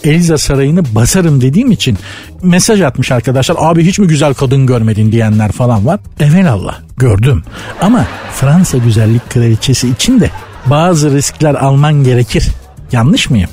[0.04, 1.97] Eliza Sarayı'nı basarım dediğim için
[2.43, 3.56] mesaj atmış arkadaşlar.
[3.60, 5.99] Abi hiç mi güzel kadın görmedin diyenler falan var.
[6.19, 7.43] Evelallah gördüm.
[7.82, 10.30] Ama Fransa güzellik kraliçesi için de
[10.65, 12.47] bazı riskler alman gerekir.
[12.91, 13.49] Yanlış mıyım?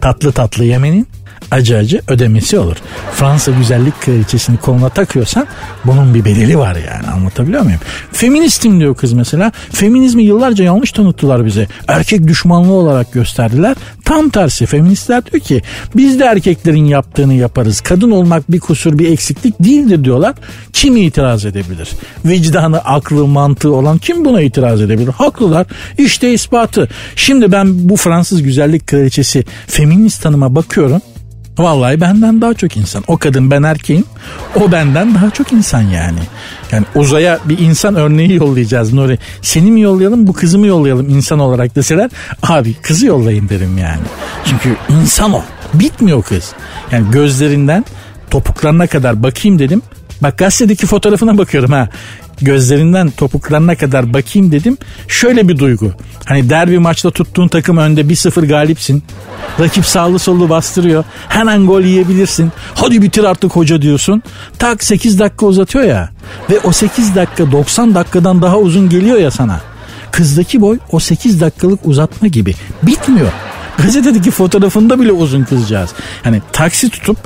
[0.00, 1.06] Tatlı tatlı yemenin
[1.50, 2.76] acı acı ödemesi olur.
[3.12, 5.46] Fransa güzellik kraliçesini koluna takıyorsan
[5.84, 7.80] bunun bir bedeli var yani anlatabiliyor muyum?
[8.12, 9.52] Feministim diyor kız mesela.
[9.72, 11.68] Feminizmi yıllarca yanlış tanıttılar bize.
[11.88, 13.76] Erkek düşmanlığı olarak gösterdiler.
[14.04, 15.62] Tam tersi feministler diyor ki
[15.96, 17.80] biz de erkeklerin yaptığını yaparız.
[17.80, 20.34] Kadın olmak bir kusur bir eksiklik değildir diyorlar.
[20.72, 21.88] Kim itiraz edebilir?
[22.24, 25.12] Vicdanı, aklı, mantığı olan kim buna itiraz edebilir?
[25.12, 25.66] Haklılar.
[25.98, 26.88] İşte ispatı.
[27.16, 31.00] Şimdi ben bu Fransız güzellik kraliçesi feminist tanıma bakıyorum.
[31.58, 33.04] Vallahi benden daha çok insan.
[33.06, 34.04] O kadın ben erkeğim.
[34.56, 36.18] O benden daha çok insan yani.
[36.72, 39.18] Yani uzaya bir insan örneği yollayacağız Nuri.
[39.42, 42.10] Seni mi yollayalım bu kızı mı yollayalım insan olarak deseler.
[42.42, 44.02] Abi kızı yollayın derim yani.
[44.44, 45.42] Çünkü insan o.
[45.74, 46.52] Bitmiyor kız.
[46.92, 47.84] Yani gözlerinden
[48.30, 49.82] topuklarına kadar bakayım dedim.
[50.20, 51.88] Bak gazetedeki fotoğrafına bakıyorum ha
[52.40, 54.78] gözlerinden topuklarına kadar bakayım dedim.
[55.08, 55.92] Şöyle bir duygu.
[56.24, 59.02] Hani derbi maçta tuttuğun takım önde 1-0 galipsin.
[59.60, 61.04] Rakip sağlı sollu bastırıyor.
[61.28, 62.52] Hemen gol yiyebilirsin.
[62.74, 64.22] Hadi bitir artık hoca diyorsun.
[64.58, 66.10] Tak 8 dakika uzatıyor ya.
[66.50, 69.60] Ve o 8 dakika 90 dakikadan daha uzun geliyor ya sana.
[70.10, 72.54] Kızdaki boy o 8 dakikalık uzatma gibi.
[72.82, 73.32] Bitmiyor.
[73.82, 75.90] Gazetedeki fotoğrafında bile uzun kızcağız.
[76.22, 77.18] Hani taksi tutup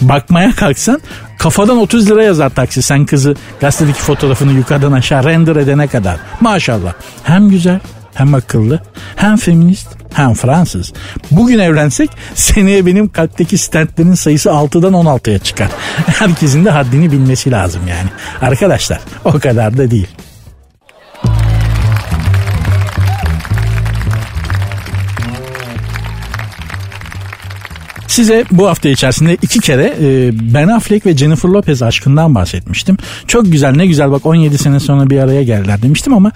[0.00, 1.00] bakmaya kalksan
[1.38, 6.16] kafadan 30 lira yazar taksi sen kızı gazetedeki fotoğrafını yukarıdan aşağı render edene kadar.
[6.40, 6.92] Maşallah.
[7.24, 7.80] Hem güzel
[8.14, 8.82] hem akıllı
[9.16, 10.92] hem feminist hem Fransız.
[11.30, 15.68] Bugün evlensek seneye benim kalpteki stentlerin sayısı 6'dan 16'ya çıkar.
[16.06, 18.08] Herkesin de haddini bilmesi lazım yani.
[18.40, 20.08] Arkadaşlar o kadar da değil.
[28.10, 32.96] Size bu hafta içerisinde iki kere e, Ben Affleck ve Jennifer Lopez aşkından bahsetmiştim.
[33.26, 36.32] Çok güzel ne güzel bak 17 sene sonra bir araya geldiler demiştim ama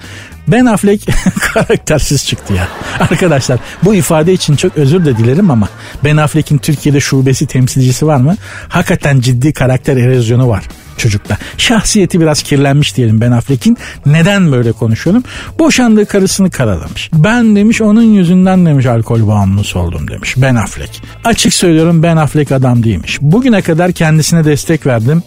[0.49, 1.07] Ben Affleck
[1.41, 2.69] karaktersiz çıktı ya.
[3.01, 5.69] Arkadaşlar bu ifade için çok özür de dilerim ama
[6.05, 8.37] Ben Affleck'in Türkiye'de şubesi temsilcisi var mı?
[8.69, 10.65] Hakikaten ciddi karakter erozyonu var
[10.99, 11.39] çocukta.
[11.59, 13.77] Şahsiyeti biraz kirlenmiş diyelim Ben Affleck'in.
[14.07, 15.23] Neden böyle konuşuyorum?
[15.59, 17.11] Boşandığı karısını karalamış.
[17.13, 21.03] Ben demiş onun yüzünden demiş alkol bağımlısı oldum demiş Ben Affleck.
[21.25, 23.19] Açık söylüyorum Ben Affleck adam değilmiş.
[23.21, 25.23] Bugüne kadar kendisine destek verdim.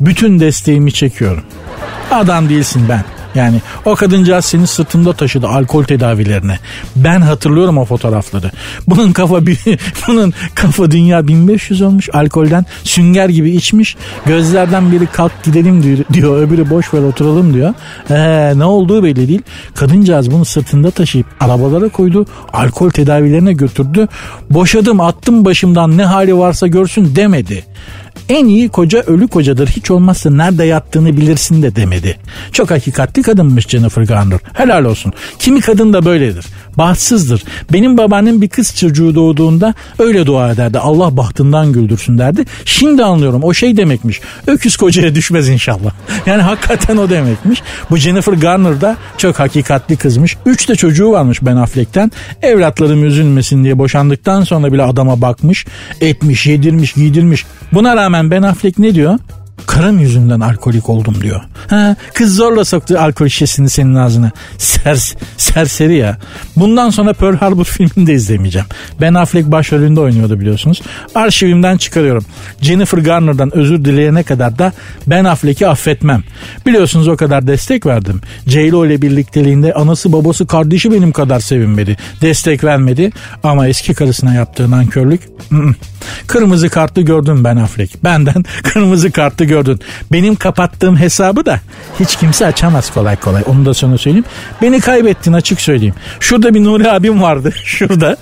[0.00, 1.44] Bütün desteğimi çekiyorum.
[2.10, 3.04] Adam değilsin ben.
[3.34, 6.58] Yani o kadıncağız seni sırtında taşıdı alkol tedavilerine.
[6.96, 8.50] Ben hatırlıyorum o fotoğrafları.
[8.86, 9.40] Bunun kafa
[10.08, 13.96] bunun kafa dünya 1500 olmuş alkolden sünger gibi içmiş.
[14.26, 17.74] Gözlerden biri kalk gidelim diyor öbürü boş ver oturalım diyor.
[18.10, 19.42] Ee, ne olduğu belli değil.
[19.74, 22.26] Kadıncağız bunu sırtında taşıyıp arabalara koydu.
[22.52, 24.08] Alkol tedavilerine götürdü.
[24.50, 27.64] Boşadım attım başımdan ne hali varsa görsün demedi.
[28.28, 29.68] En iyi koca ölü kocadır.
[29.68, 32.18] Hiç olmazsa nerede yattığını bilirsin de demedi.
[32.52, 34.38] Çok hakikatli kadınmış Jennifer Garner.
[34.52, 35.12] Helal olsun.
[35.38, 36.46] Kimi kadın da böyledir.
[36.80, 37.44] Bahtsızdır.
[37.72, 40.78] Benim babaannem bir kız çocuğu doğduğunda öyle dua ederdi.
[40.78, 42.44] Allah bahtından güldürsün derdi.
[42.64, 43.44] Şimdi anlıyorum.
[43.44, 44.20] O şey demekmiş.
[44.46, 45.90] Öküz kocaya düşmez inşallah.
[46.26, 47.62] Yani hakikaten o demekmiş.
[47.90, 50.36] Bu Jennifer Garner da çok hakikatli kızmış.
[50.46, 52.12] Üç de çocuğu varmış Ben Affleck'ten.
[52.42, 55.66] Evlatlarım üzülmesin diye boşandıktan sonra bile adama bakmış,
[56.00, 57.46] etmiş, yedirmiş, giydirmiş.
[57.72, 59.18] Buna rağmen Ben Affleck ne diyor?
[59.66, 61.40] Karım yüzünden alkolik oldum diyor.
[61.68, 64.30] Ha, kız zorla soktu alkol şişesini senin ağzına.
[64.58, 66.16] Sers, serseri ya.
[66.56, 68.66] Bundan sonra Pearl Harbor filmini de izlemeyeceğim.
[69.00, 70.82] Ben Affleck başrolünde oynuyordu biliyorsunuz.
[71.14, 72.24] Arşivimden çıkarıyorum.
[72.60, 74.72] Jennifer Garner'dan özür dileyene kadar da
[75.06, 76.22] Ben Affleck'i affetmem.
[76.66, 78.20] Biliyorsunuz o kadar destek verdim.
[78.46, 81.96] J-Lo ile birlikteliğinde anası babası kardeşi benim kadar sevinmedi.
[82.22, 85.20] Destek vermedi ama eski karısına yaptığı nankörlük
[86.26, 88.04] Kırmızı kartlı gördüm Ben Affleck.
[88.04, 89.80] Benden kırmızı kartlı gördün.
[90.12, 91.60] Benim kapattığım hesabı da
[92.00, 93.42] hiç kimse açamaz kolay kolay.
[93.46, 94.24] Onu da sana söyleyeyim.
[94.62, 95.94] Beni kaybettin açık söyleyeyim.
[96.20, 97.52] Şurada bir Nuri abim vardı.
[97.64, 98.16] Şurada.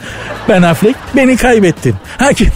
[0.49, 0.97] Ben Affleck.
[1.17, 1.95] Beni kaybettin.
[2.19, 2.49] Ha kim,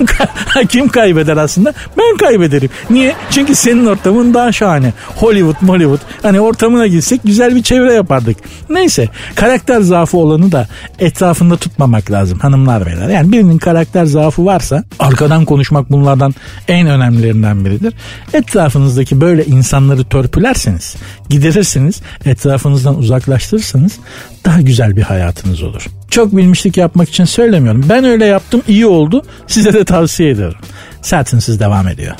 [0.48, 1.72] ha, kim kaybeder aslında?
[1.98, 2.70] Ben kaybederim.
[2.90, 3.14] Niye?
[3.30, 4.92] Çünkü senin ortamın daha şahane.
[5.16, 6.00] Hollywood, Hollywood.
[6.22, 8.36] Hani ortamına gitsek güzel bir çevre yapardık.
[8.70, 9.08] Neyse.
[9.34, 13.08] Karakter zaafı olanı da etrafında tutmamak lazım hanımlar beyler.
[13.08, 16.34] Yani birinin karakter zaafı varsa arkadan konuşmak bunlardan
[16.68, 17.94] en önemlilerinden biridir.
[18.32, 20.96] Etrafınızdaki böyle insanları törpülerseniz,
[21.28, 23.98] giderirseniz, etrafınızdan uzaklaştırırsanız
[24.44, 25.86] daha güzel bir hayatınız olur.
[26.10, 27.84] Çok bilmişlik yapmak için söylemiyorum.
[27.88, 29.22] Ben öyle yaptım iyi oldu.
[29.46, 30.60] Size de tavsiye ediyorum.
[31.02, 32.14] Sertinsiz devam ediyor.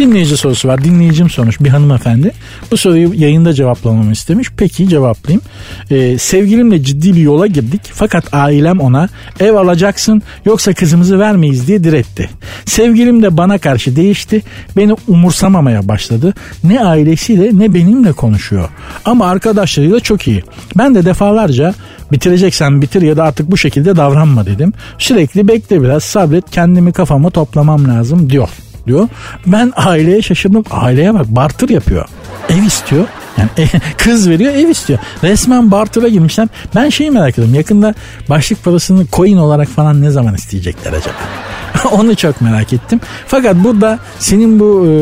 [0.00, 0.84] Dinleyici sorusu var.
[0.84, 2.32] Dinleyicim sormuş bir hanımefendi.
[2.70, 4.48] Bu soruyu yayında cevaplamamı istemiş.
[4.56, 5.42] Peki cevaplayayım.
[5.90, 7.80] Ee, sevgilimle ciddi bir yola girdik.
[7.92, 9.08] Fakat ailem ona
[9.40, 12.30] ev alacaksın yoksa kızımızı vermeyiz diye diretti.
[12.64, 14.42] Sevgilim de bana karşı değişti.
[14.76, 16.34] Beni umursamamaya başladı.
[16.64, 18.68] Ne ailesiyle ne benimle konuşuyor.
[19.04, 20.42] Ama arkadaşlarıyla çok iyi.
[20.78, 21.74] Ben de defalarca
[22.12, 24.72] bitireceksen bitir ya da artık bu şekilde davranma dedim.
[24.98, 28.48] Sürekli bekle biraz sabret kendimi kafamı toplamam lazım diyor
[28.86, 29.08] diyor.
[29.46, 30.64] Ben aileye şaşırdım.
[30.70, 32.08] Aileye bak bartır yapıyor.
[32.48, 33.06] Ev istiyor.
[33.38, 34.98] Yani kız veriyor ev istiyor.
[35.24, 36.48] Resmen bartıra girmişler.
[36.74, 37.54] Ben şeyi merak ediyorum.
[37.54, 37.94] Yakında
[38.28, 41.16] başlık parasını coin olarak falan ne zaman isteyecekler acaba?
[41.92, 43.00] Onu çok merak ettim.
[43.26, 44.92] Fakat burada senin bu e,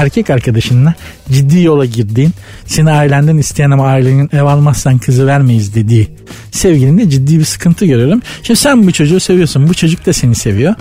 [0.00, 0.94] erkek arkadaşınla
[1.32, 2.32] ciddi yola girdiğin,
[2.66, 6.10] seni ailenden isteyen ama ailenin ev almazsan kızı vermeyiz dediği
[6.50, 8.22] sevgilinde ciddi bir sıkıntı görüyorum.
[8.42, 9.68] Şimdi sen bu çocuğu seviyorsun.
[9.68, 10.74] Bu çocuk da seni seviyor.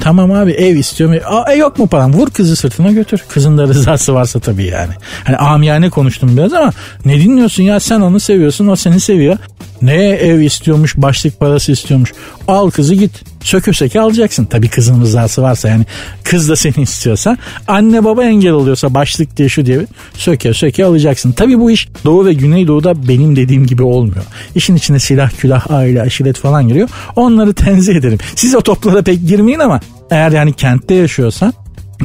[0.00, 1.18] Tamam abi ev istiyorum.
[1.26, 2.12] Aa, e, yok mu param?
[2.12, 3.24] Vur kızı sırtına götür.
[3.28, 4.92] Kızın da rızası varsa tabii yani.
[5.24, 6.72] Hani amiyane konuştum biraz ama
[7.04, 9.38] ne dinliyorsun ya sen onu seviyorsun o seni seviyor.
[9.82, 12.12] Ne ev istiyormuş başlık parası istiyormuş.
[12.48, 13.10] Al kızı git.
[13.40, 14.44] Sökü söke alacaksın.
[14.44, 15.84] Tabii kızın rızası varsa yani
[16.24, 17.36] kız da seni istiyorsa.
[17.68, 21.32] Anne baba engel oluyorsa başlık diye şu diye söke söke alacaksın.
[21.32, 24.24] Tabii bu iş Doğu ve Güneydoğu'da benim dediğim gibi olmuyor.
[24.54, 26.88] İşin içine silah, külah, aile, aşiret falan giriyor.
[27.16, 28.18] Onları tenzih ederim.
[28.36, 31.52] Siz o toplara pek girmeyin ama eğer yani kentte yaşıyorsan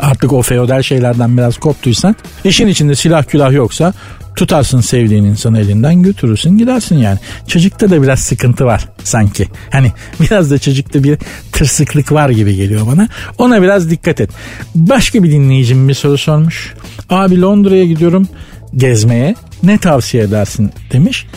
[0.01, 3.93] artık o feodal şeylerden biraz koptuysan işin içinde silah külah yoksa
[4.36, 7.19] tutarsın sevdiğin insanı elinden götürürsün gidersin yani.
[7.47, 9.47] Çocukta da biraz sıkıntı var sanki.
[9.71, 11.17] Hani biraz da çocukta bir
[11.51, 13.07] tırsıklık var gibi geliyor bana.
[13.38, 14.29] Ona biraz dikkat et.
[14.75, 16.73] Başka bir dinleyicim bir soru sormuş.
[17.10, 18.27] Abi Londra'ya gidiyorum
[18.75, 19.36] gezmeye.
[19.63, 21.27] Ne tavsiye edersin demiş.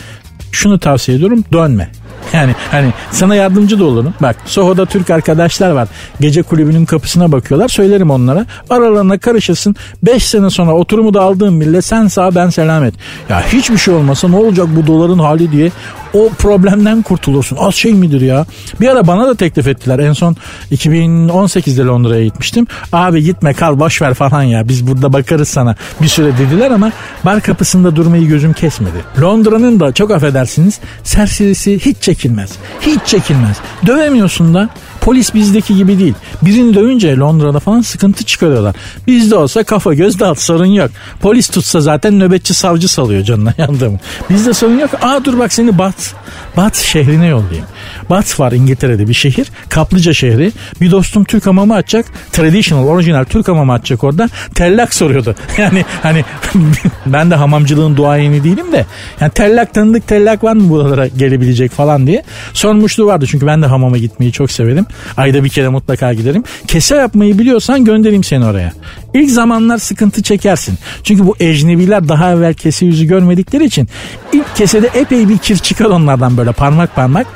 [0.51, 1.91] Şunu tavsiye ediyorum dönme.
[2.33, 4.13] Yani hani sana yardımcı da olurum.
[4.21, 5.87] Bak Soho'da Türk arkadaşlar var.
[6.19, 7.67] Gece kulübünün kapısına bakıyorlar.
[7.67, 8.45] Söylerim onlara.
[8.69, 9.75] Aralarına karışırsın.
[10.03, 12.93] 5 sene sonra oturumu da aldığım bile sen sağ ben selamet.
[13.29, 15.71] Ya hiçbir şey olmasa ne olacak bu doların hali diye
[16.13, 17.57] o problemden kurtulursun.
[17.59, 18.45] Az şey midir ya?
[18.81, 19.99] Bir ara bana da teklif ettiler.
[19.99, 20.35] En son
[20.71, 22.67] 2018'de Londra'ya gitmiştim.
[22.93, 24.67] Abi gitme kal boş ver falan ya.
[24.67, 25.75] Biz burada bakarız sana.
[26.01, 26.91] Bir süre dediler ama
[27.25, 28.97] bar kapısında durmayı gözüm kesmedi.
[29.21, 32.51] Londra'nın da çok affedersiniz serserisi hiç çekilmez.
[32.81, 33.57] Hiç çekilmez.
[33.85, 34.69] Dövemiyorsun da
[35.01, 36.13] Polis bizdeki gibi değil.
[36.41, 38.75] Birini dövünce Londra'da falan sıkıntı çıkarıyorlar.
[39.07, 40.91] Bizde olsa kafa göz dağıt sorun yok.
[41.21, 43.99] Polis tutsa zaten nöbetçi savcı salıyor canına yandım.
[44.29, 44.89] Bizde sorun yok.
[45.01, 46.13] Aa dur bak seni Bat,
[46.57, 47.65] Bat şehrine yollayayım.
[48.09, 49.51] Bat var İngiltere'de bir şehir.
[49.69, 50.51] Kaplıca şehri.
[50.81, 52.05] Bir dostum Türk hamamı açacak.
[52.31, 54.29] Traditional, orijinal Türk hamamı açacak orada.
[54.55, 55.35] Tellak soruyordu.
[55.57, 56.25] Yani hani
[57.05, 58.85] ben de hamamcılığın duayeni değilim de.
[59.19, 62.23] Yani tellak tanıdık tellak var mı buralara gelebilecek falan diye.
[62.53, 64.85] Sormuşluğu vardı çünkü ben de hamama gitmeyi çok severim.
[65.17, 66.43] Ayda bir kere mutlaka giderim.
[66.67, 68.71] Kese yapmayı biliyorsan göndereyim seni oraya.
[69.13, 70.77] İlk zamanlar sıkıntı çekersin.
[71.03, 73.89] Çünkü bu ecnebiler daha evvel kese yüzü görmedikleri için
[74.33, 77.27] ilk kesede epey bir kir çıkar onlardan böyle parmak parmak.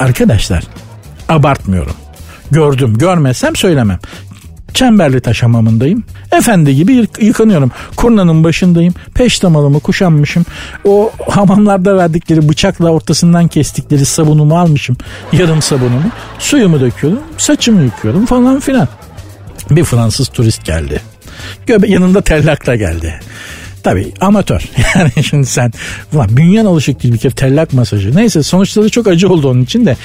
[0.00, 0.64] Arkadaşlar
[1.28, 1.94] abartmıyorum.
[2.50, 3.98] Gördüm görmezsem söylemem.
[4.74, 6.04] Çemberli taş hamamındayım.
[6.38, 7.70] Efendi gibi yıkanıyorum.
[7.96, 8.94] Kurnanın başındayım.
[9.14, 10.44] Peştemalımı kuşanmışım.
[10.84, 14.96] O hamamlarda verdikleri bıçakla ortasından kestikleri sabunumu almışım.
[15.32, 16.10] Yarım sabunumu.
[16.38, 17.20] Suyumu döküyorum.
[17.38, 18.88] Saçımı yıkıyorum falan filan.
[19.70, 21.00] Bir Fransız turist geldi.
[21.66, 23.20] Göbe yanında tellak da geldi.
[23.82, 24.60] Tabii amatör.
[24.94, 25.72] Yani şimdi sen
[26.12, 28.16] ulan bünyen alışık değil bir kere tellak masajı.
[28.16, 29.96] Neyse sonuçları çok acı oldu onun için de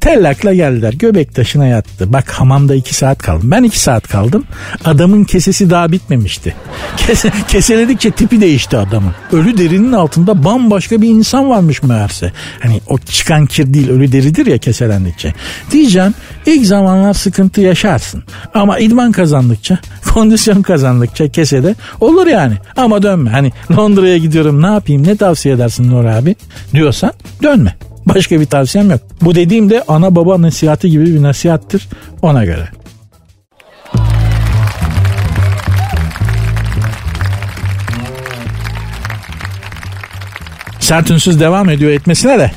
[0.00, 0.92] Tellakla geldiler.
[0.92, 2.12] Göbek taşına yattı.
[2.12, 3.50] Bak hamamda iki saat kaldım.
[3.50, 4.44] Ben iki saat kaldım.
[4.84, 6.54] Adamın kesesi daha bitmemişti.
[6.96, 9.14] Kese, keseledikçe tipi değişti adamın.
[9.32, 12.32] Ölü derinin altında bambaşka bir insan varmış meğerse.
[12.60, 15.34] Hani o çıkan kir değil ölü deridir ya keselendikçe.
[15.70, 16.14] Diyeceğim
[16.46, 18.24] ilk zamanlar sıkıntı yaşarsın.
[18.54, 19.78] Ama idman kazandıkça,
[20.14, 22.54] kondisyon kazandıkça kesede olur yani.
[22.76, 23.30] Ama dönme.
[23.30, 26.36] Hani Londra'ya gidiyorum ne yapayım ne tavsiye edersin Nur abi
[26.74, 27.74] diyorsan dönme.
[28.14, 29.00] Başka bir tavsiyem yok.
[29.22, 31.88] Bu dediğim de ana baba nasihati gibi bir nasihattır
[32.22, 32.68] ona göre.
[40.80, 42.50] Sert ünsüz devam ediyor etmesine de.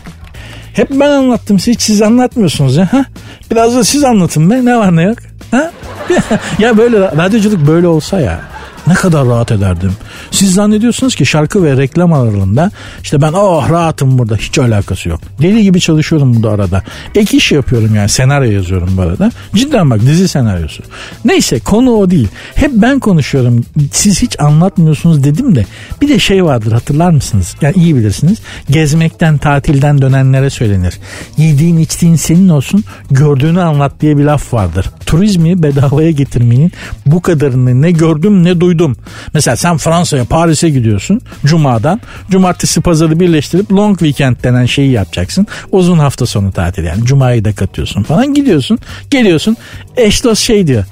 [0.74, 2.94] Hep ben anlattım hiç siz anlatmıyorsunuz ya.
[2.94, 3.06] Ha?
[3.52, 5.18] Biraz da siz anlatın be ne var ne yok.
[5.52, 5.72] Ha?
[6.60, 8.42] ya böyle radyoculuk böyle olsa ya
[8.88, 9.94] ne kadar rahat ederdim.
[10.32, 12.72] Siz zannediyorsunuz ki şarkı ve reklam aralığında
[13.04, 15.20] işte ben oh rahatım burada hiç alakası yok.
[15.42, 16.84] Deli gibi çalışıyorum bu arada.
[17.16, 19.32] Ek iş yapıyorum yani senaryo yazıyorum bu arada.
[19.56, 20.84] Cidden bak dizi senaryosu.
[21.26, 22.28] Neyse konu o değil.
[22.56, 23.66] Hep ben konuşuyorum.
[23.92, 25.66] Siz hiç anlatmıyorsunuz dedim de
[26.02, 27.56] bir de şey vardır hatırlar mısınız?
[27.62, 28.38] Yani iyi bilirsiniz.
[28.70, 31.00] Gezmekten tatilden dönenlere söylenir.
[31.38, 34.90] Yediğin içtiğin senin olsun gördüğünü anlat diye bir laf vardır.
[35.06, 36.72] Turizmi bedavaya getirmeyin
[37.06, 38.96] bu kadarını ne gördüm ne duydum.
[39.34, 39.78] Mesela sen
[40.14, 42.02] Fransa'ya Paris'e gidiyorsun Cuma'dan.
[42.30, 45.48] Cumartesi pazarı birleştirip long weekend denen şeyi yapacaksın.
[45.72, 47.06] Uzun hafta sonu tatil yani.
[47.06, 48.34] Cuma'yı da katıyorsun falan.
[48.34, 49.58] Gidiyorsun geliyorsun.
[49.98, 50.84] Eş dost şey diyor.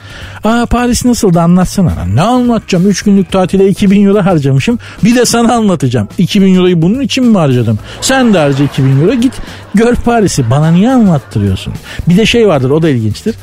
[0.43, 2.05] Aa Paris nasıldı anlatsana.
[2.13, 2.87] Ne anlatacağım?
[2.89, 4.79] 3 günlük tatile 2000 euro harcamışım.
[5.03, 6.07] Bir de sana anlatacağım.
[6.17, 7.79] 2000 euroyu bunun için mi harcadım?
[8.01, 9.33] Sen de harca 2000 euro git
[9.75, 10.49] gör Paris'i.
[10.49, 11.73] Bana niye anlattırıyorsun?
[12.09, 13.35] Bir de şey vardır o da ilginçtir.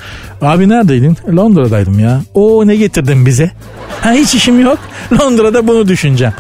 [0.43, 1.17] Abi neredeydin?
[1.37, 2.21] Londra'daydım ya.
[2.35, 3.51] O ne getirdin bize?
[4.01, 4.79] Ha hiç işim yok.
[5.21, 6.35] Londra'da bunu düşüneceğim.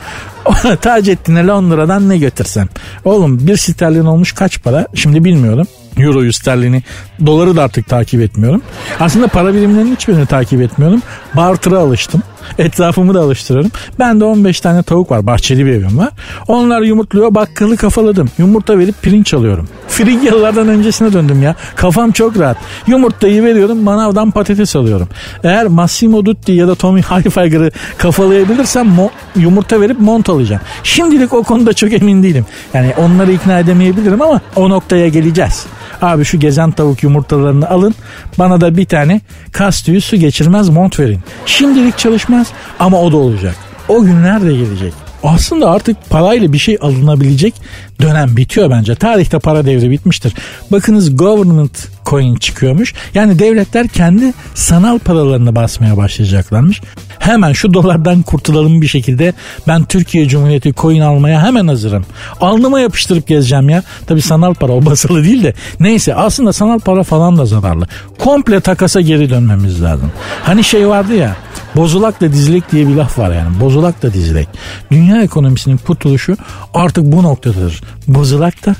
[0.80, 2.68] Taceddin'e Londra'dan ne götürsem?
[3.04, 4.86] Oğlum bir sterlin olmuş kaç para?
[4.94, 5.66] Şimdi bilmiyorum.
[5.98, 6.82] Euro'yu, sterlini,
[7.26, 8.62] doları da artık takip etmiyorum.
[9.00, 11.02] Aslında para birimlerinin hiçbirini takip etmiyorum.
[11.36, 12.22] Barter'a alıştım.
[12.58, 13.70] Etrafımı da alıştırıyorum.
[13.98, 15.26] Ben de 15 tane tavuk var.
[15.26, 16.08] Bahçeli bir evim var.
[16.48, 17.34] Onlar yumurtluyor.
[17.34, 18.30] Bakkalı kafaladım.
[18.38, 19.68] Yumurta verip pirinç alıyorum.
[19.88, 21.54] Frigyalılardan öncesine döndüm ya.
[21.76, 22.56] Kafam çok rahat.
[22.86, 23.82] Yumurtayı veriyorum.
[23.82, 25.08] Manavdan patates alıyorum.
[25.44, 30.62] Eğer Massimo Dutti ya da Tommy Hilfiger'ı kafalayabilirsem mo- yumurta verip mont alacağım.
[30.82, 32.46] Şimdilik o konuda çok emin değilim.
[32.74, 35.66] Yani onları ikna edemeyebilirim ama o noktaya geleceğiz.
[36.02, 37.94] Abi şu gezen tavuk yumurtalarını alın.
[38.38, 39.20] Bana da bir tane
[39.52, 41.20] kas su geçirmez mont verin.
[41.46, 42.46] Şimdilik çalışmaz
[42.78, 43.54] ama o da olacak.
[43.88, 45.07] O günler de gelecek.
[45.22, 47.54] Aslında artık parayla bir şey alınabilecek
[48.02, 48.94] dönem bitiyor bence.
[48.94, 50.34] Tarihte para devri bitmiştir.
[50.72, 52.94] Bakınız government coin çıkıyormuş.
[53.14, 56.80] Yani devletler kendi sanal paralarını basmaya başlayacaklarmış.
[57.18, 59.32] Hemen şu dolardan kurtulalım bir şekilde.
[59.66, 62.04] Ben Türkiye Cumhuriyeti coin almaya hemen hazırım.
[62.40, 63.82] Alnıma yapıştırıp gezeceğim ya.
[64.06, 65.54] Tabi sanal para o basılı değil de.
[65.80, 67.86] Neyse aslında sanal para falan da zararlı.
[68.18, 70.12] Komple takasa geri dönmemiz lazım.
[70.42, 71.36] Hani şey vardı ya.
[71.76, 73.60] Bozulak da dizilek diye bir laf var yani.
[73.60, 74.48] Bozulak da dizilek.
[74.90, 76.36] Dünya ekonomisinin kurtuluşu
[76.74, 77.80] artık bu noktadadır.
[78.08, 78.74] Bozulak da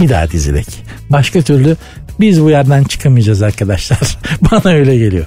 [0.00, 0.66] bir daha dizilek.
[1.10, 1.76] Başka türlü
[2.20, 4.18] biz bu yerden çıkamayacağız arkadaşlar.
[4.50, 5.26] Bana öyle geliyor.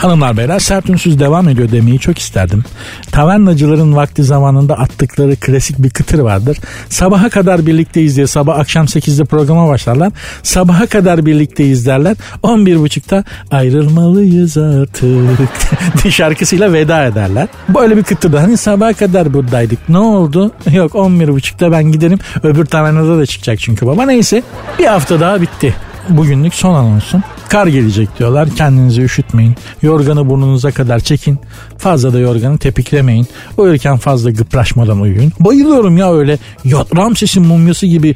[0.00, 2.64] Hanımlar beyler sert ünsüz devam ediyor demeyi çok isterdim.
[3.12, 6.58] Tavernacıların vakti zamanında attıkları klasik bir kıtır vardır.
[6.88, 10.12] Sabaha kadar birlikteyiz diye sabah akşam 8'de programa başlarlar.
[10.42, 12.16] Sabaha kadar birlikteyiz derler.
[12.42, 17.48] 11.30'da ayrılmalıyız artık şarkısıyla veda ederler.
[17.68, 18.36] Böyle bir kıtırdı.
[18.36, 19.88] Hani sabaha kadar buradaydık.
[19.88, 20.52] Ne oldu?
[20.72, 22.18] Yok 11.30'da ben giderim.
[22.42, 24.06] Öbür tavernada da çıkacak çünkü baba.
[24.06, 24.42] Neyse
[24.78, 25.74] bir hafta daha bitti.
[26.08, 27.22] Bugünlük son anonsun.
[27.50, 28.48] Kar gelecek diyorlar.
[28.56, 29.56] Kendinizi üşütmeyin.
[29.82, 31.38] Yorganı burnunuza kadar çekin.
[31.78, 33.26] Fazla da yorganı tepiklemeyin.
[33.56, 35.32] Uyurken fazla gıpraşmadan uyuyun.
[35.40, 38.14] Bayılıyorum ya öyle yat, Ramses'in mumyası gibi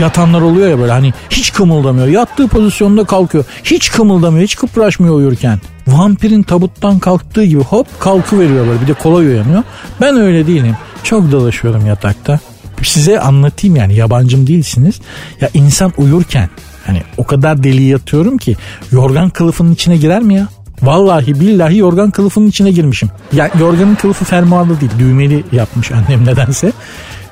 [0.00, 2.06] yatanlar oluyor ya böyle hani hiç kımıldamıyor.
[2.06, 3.44] Yattığı pozisyonda kalkıyor.
[3.64, 4.44] Hiç kımıldamıyor.
[4.44, 5.60] Hiç kıpraşmıyor uyurken.
[5.86, 8.80] Vampirin tabuttan kalktığı gibi hop kalkı veriyor böyle.
[8.80, 9.62] Bir de kolay uyanıyor.
[10.00, 10.76] Ben öyle değilim.
[11.02, 12.40] Çok dolaşıyorum yatakta.
[12.82, 15.00] Size anlatayım yani yabancım değilsiniz.
[15.40, 16.48] Ya insan uyurken
[16.88, 18.56] Hani o kadar deli yatıyorum ki
[18.92, 20.48] yorgan kılıfının içine girer mi ya?
[20.82, 23.10] Vallahi billahi yorgan kılıfının içine girmişim.
[23.32, 26.72] Ya yorganın kılıfı fermuarlı değil düğmeli yapmış annem nedense.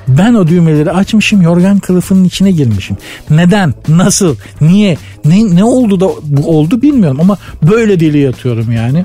[0.09, 2.96] Ben o düğmeleri açmışım yorgan kılıfının içine girmişim.
[3.30, 3.74] Neden?
[3.88, 4.36] Nasıl?
[4.61, 4.96] Niye?
[5.24, 9.04] Ne, ne oldu da bu oldu bilmiyorum ama böyle deli yatıyorum yani.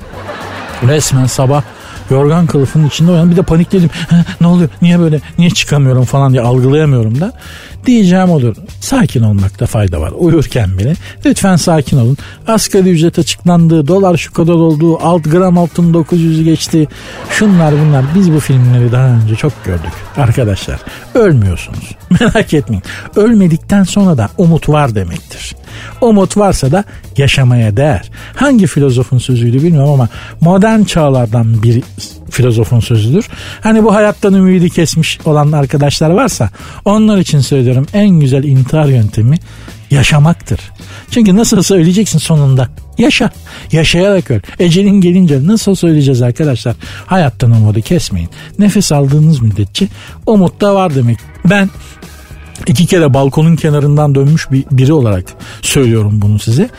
[0.88, 1.64] Resmen sabah
[2.10, 3.32] yorgan kılıfının içinde uyandım.
[3.32, 3.90] Bir de panikledim.
[4.42, 4.70] ne oluyor?
[4.82, 5.22] Niye böyle?
[5.38, 7.34] Niye çıkamıyorum falan diye algılayamıyorum da.
[7.86, 8.56] Diyeceğim olur.
[8.80, 10.12] Sakin olmakta fayda var.
[10.18, 10.94] Uyurken bile.
[11.26, 12.18] Lütfen sakin olun.
[12.48, 13.88] Asgari ücret açıklandı.
[13.88, 14.98] Dolar şu kadar oldu.
[14.98, 16.88] Alt gram altın 900'ü geçti.
[17.30, 18.06] Şunlar bunlar.
[18.16, 19.92] Biz bu filmleri daha önce çok gördük.
[20.18, 20.80] Arkadaşlar
[21.16, 21.96] ölmüyorsunuz.
[22.20, 22.84] Merak etmeyin.
[23.16, 25.56] Ölmedikten sonra da umut var demektir.
[26.02, 26.84] Umut varsa da
[27.18, 28.12] yaşamaya değer.
[28.36, 30.10] Hangi filozofun sözüydü bilmiyorum ama
[30.42, 31.84] modern çağlardan bir
[32.30, 33.28] filozofun sözüdür.
[33.62, 36.50] Hani bu hayattan ümidi kesmiş olan arkadaşlar varsa
[36.86, 39.38] onlar için söylüyorum en güzel intihar yöntemi
[39.92, 40.60] yaşamaktır.
[41.12, 42.70] Çünkü nasıl söyleyeceksin sonunda?
[42.98, 43.32] Yaşa.
[43.72, 44.40] Yaşayarak öl.
[44.60, 46.76] Ecelin gelince nasıl söyleyeceğiz arkadaşlar?
[47.06, 48.30] Hayattan umudu kesmeyin.
[48.60, 49.88] Nefes aldığınız müddetçe
[50.26, 51.18] umut da var demek.
[51.46, 51.70] Ben
[52.70, 55.26] iki kere balkonun kenarından dönmüş bir biri olarak
[55.62, 56.70] söylüyorum bunu size.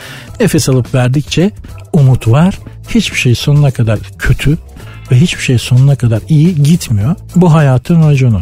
[0.41, 1.51] Nefes alıp verdikçe
[1.93, 2.59] umut var.
[2.89, 4.59] Hiçbir şey sonuna kadar kötü
[5.13, 7.15] ve hiçbir şey sonuna kadar iyi gitmiyor.
[7.37, 8.41] Bu hayatın raconu.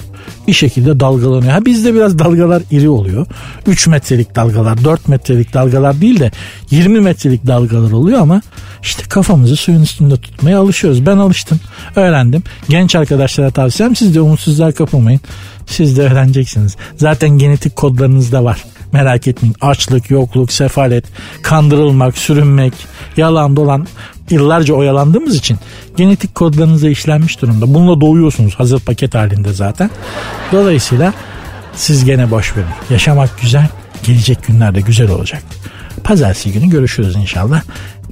[0.49, 1.53] Bir şekilde dalgalanıyor.
[1.53, 3.27] Ha bizde biraz dalgalar iri oluyor.
[3.67, 6.31] 3 metrelik dalgalar, 4 metrelik dalgalar değil de
[6.71, 8.43] 20 metrelik dalgalar oluyor ama
[8.83, 11.07] işte kafamızı suyun üstünde tutmaya alışıyoruz.
[11.07, 11.61] Ben alıştım,
[11.97, 12.43] öğrendim.
[12.69, 15.21] Genç arkadaşlara tavsiyem siz de umutsuzluğa kapılmayın.
[15.71, 16.77] Siz de öğreneceksiniz.
[16.97, 18.65] Zaten genetik kodlarınızda var.
[18.93, 19.57] Merak etmeyin.
[19.61, 21.05] Açlık, yokluk, sefalet,
[21.43, 22.73] kandırılmak, sürünmek,
[23.17, 23.87] yalan dolan
[24.31, 25.59] yıllarca oyalandığımız için
[25.97, 27.75] genetik kodlarınıza işlenmiş durumda.
[27.75, 29.91] Bununla doğuyorsunuz hazır paket halinde zaten.
[30.53, 31.13] Dolayısıyla
[31.75, 32.69] siz gene boş verin.
[32.91, 33.69] Yaşamak güzel,
[34.03, 35.43] gelecek günlerde güzel olacak.
[36.05, 37.63] Pazartesi günü görüşürüz inşallah.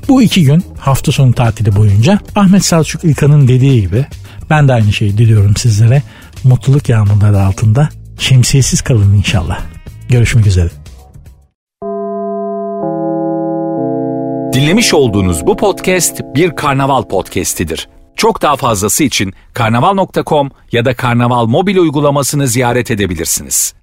[0.09, 4.06] Bu iki gün hafta sonu tatili boyunca Ahmet Selçuk İlkan'ın dediği gibi
[4.50, 6.02] ben de aynı şeyi diliyorum sizlere.
[6.45, 9.61] Mutluluk yağmurları altında şemsiyesiz kalın inşallah.
[10.09, 10.70] Görüşmek üzere.
[14.53, 17.89] Dinlemiş olduğunuz bu podcast bir karnaval podcastidir.
[18.16, 23.78] Çok daha fazlası için karnaval.com ya da karnaval mobil uygulamasını ziyaret edebilirsiniz.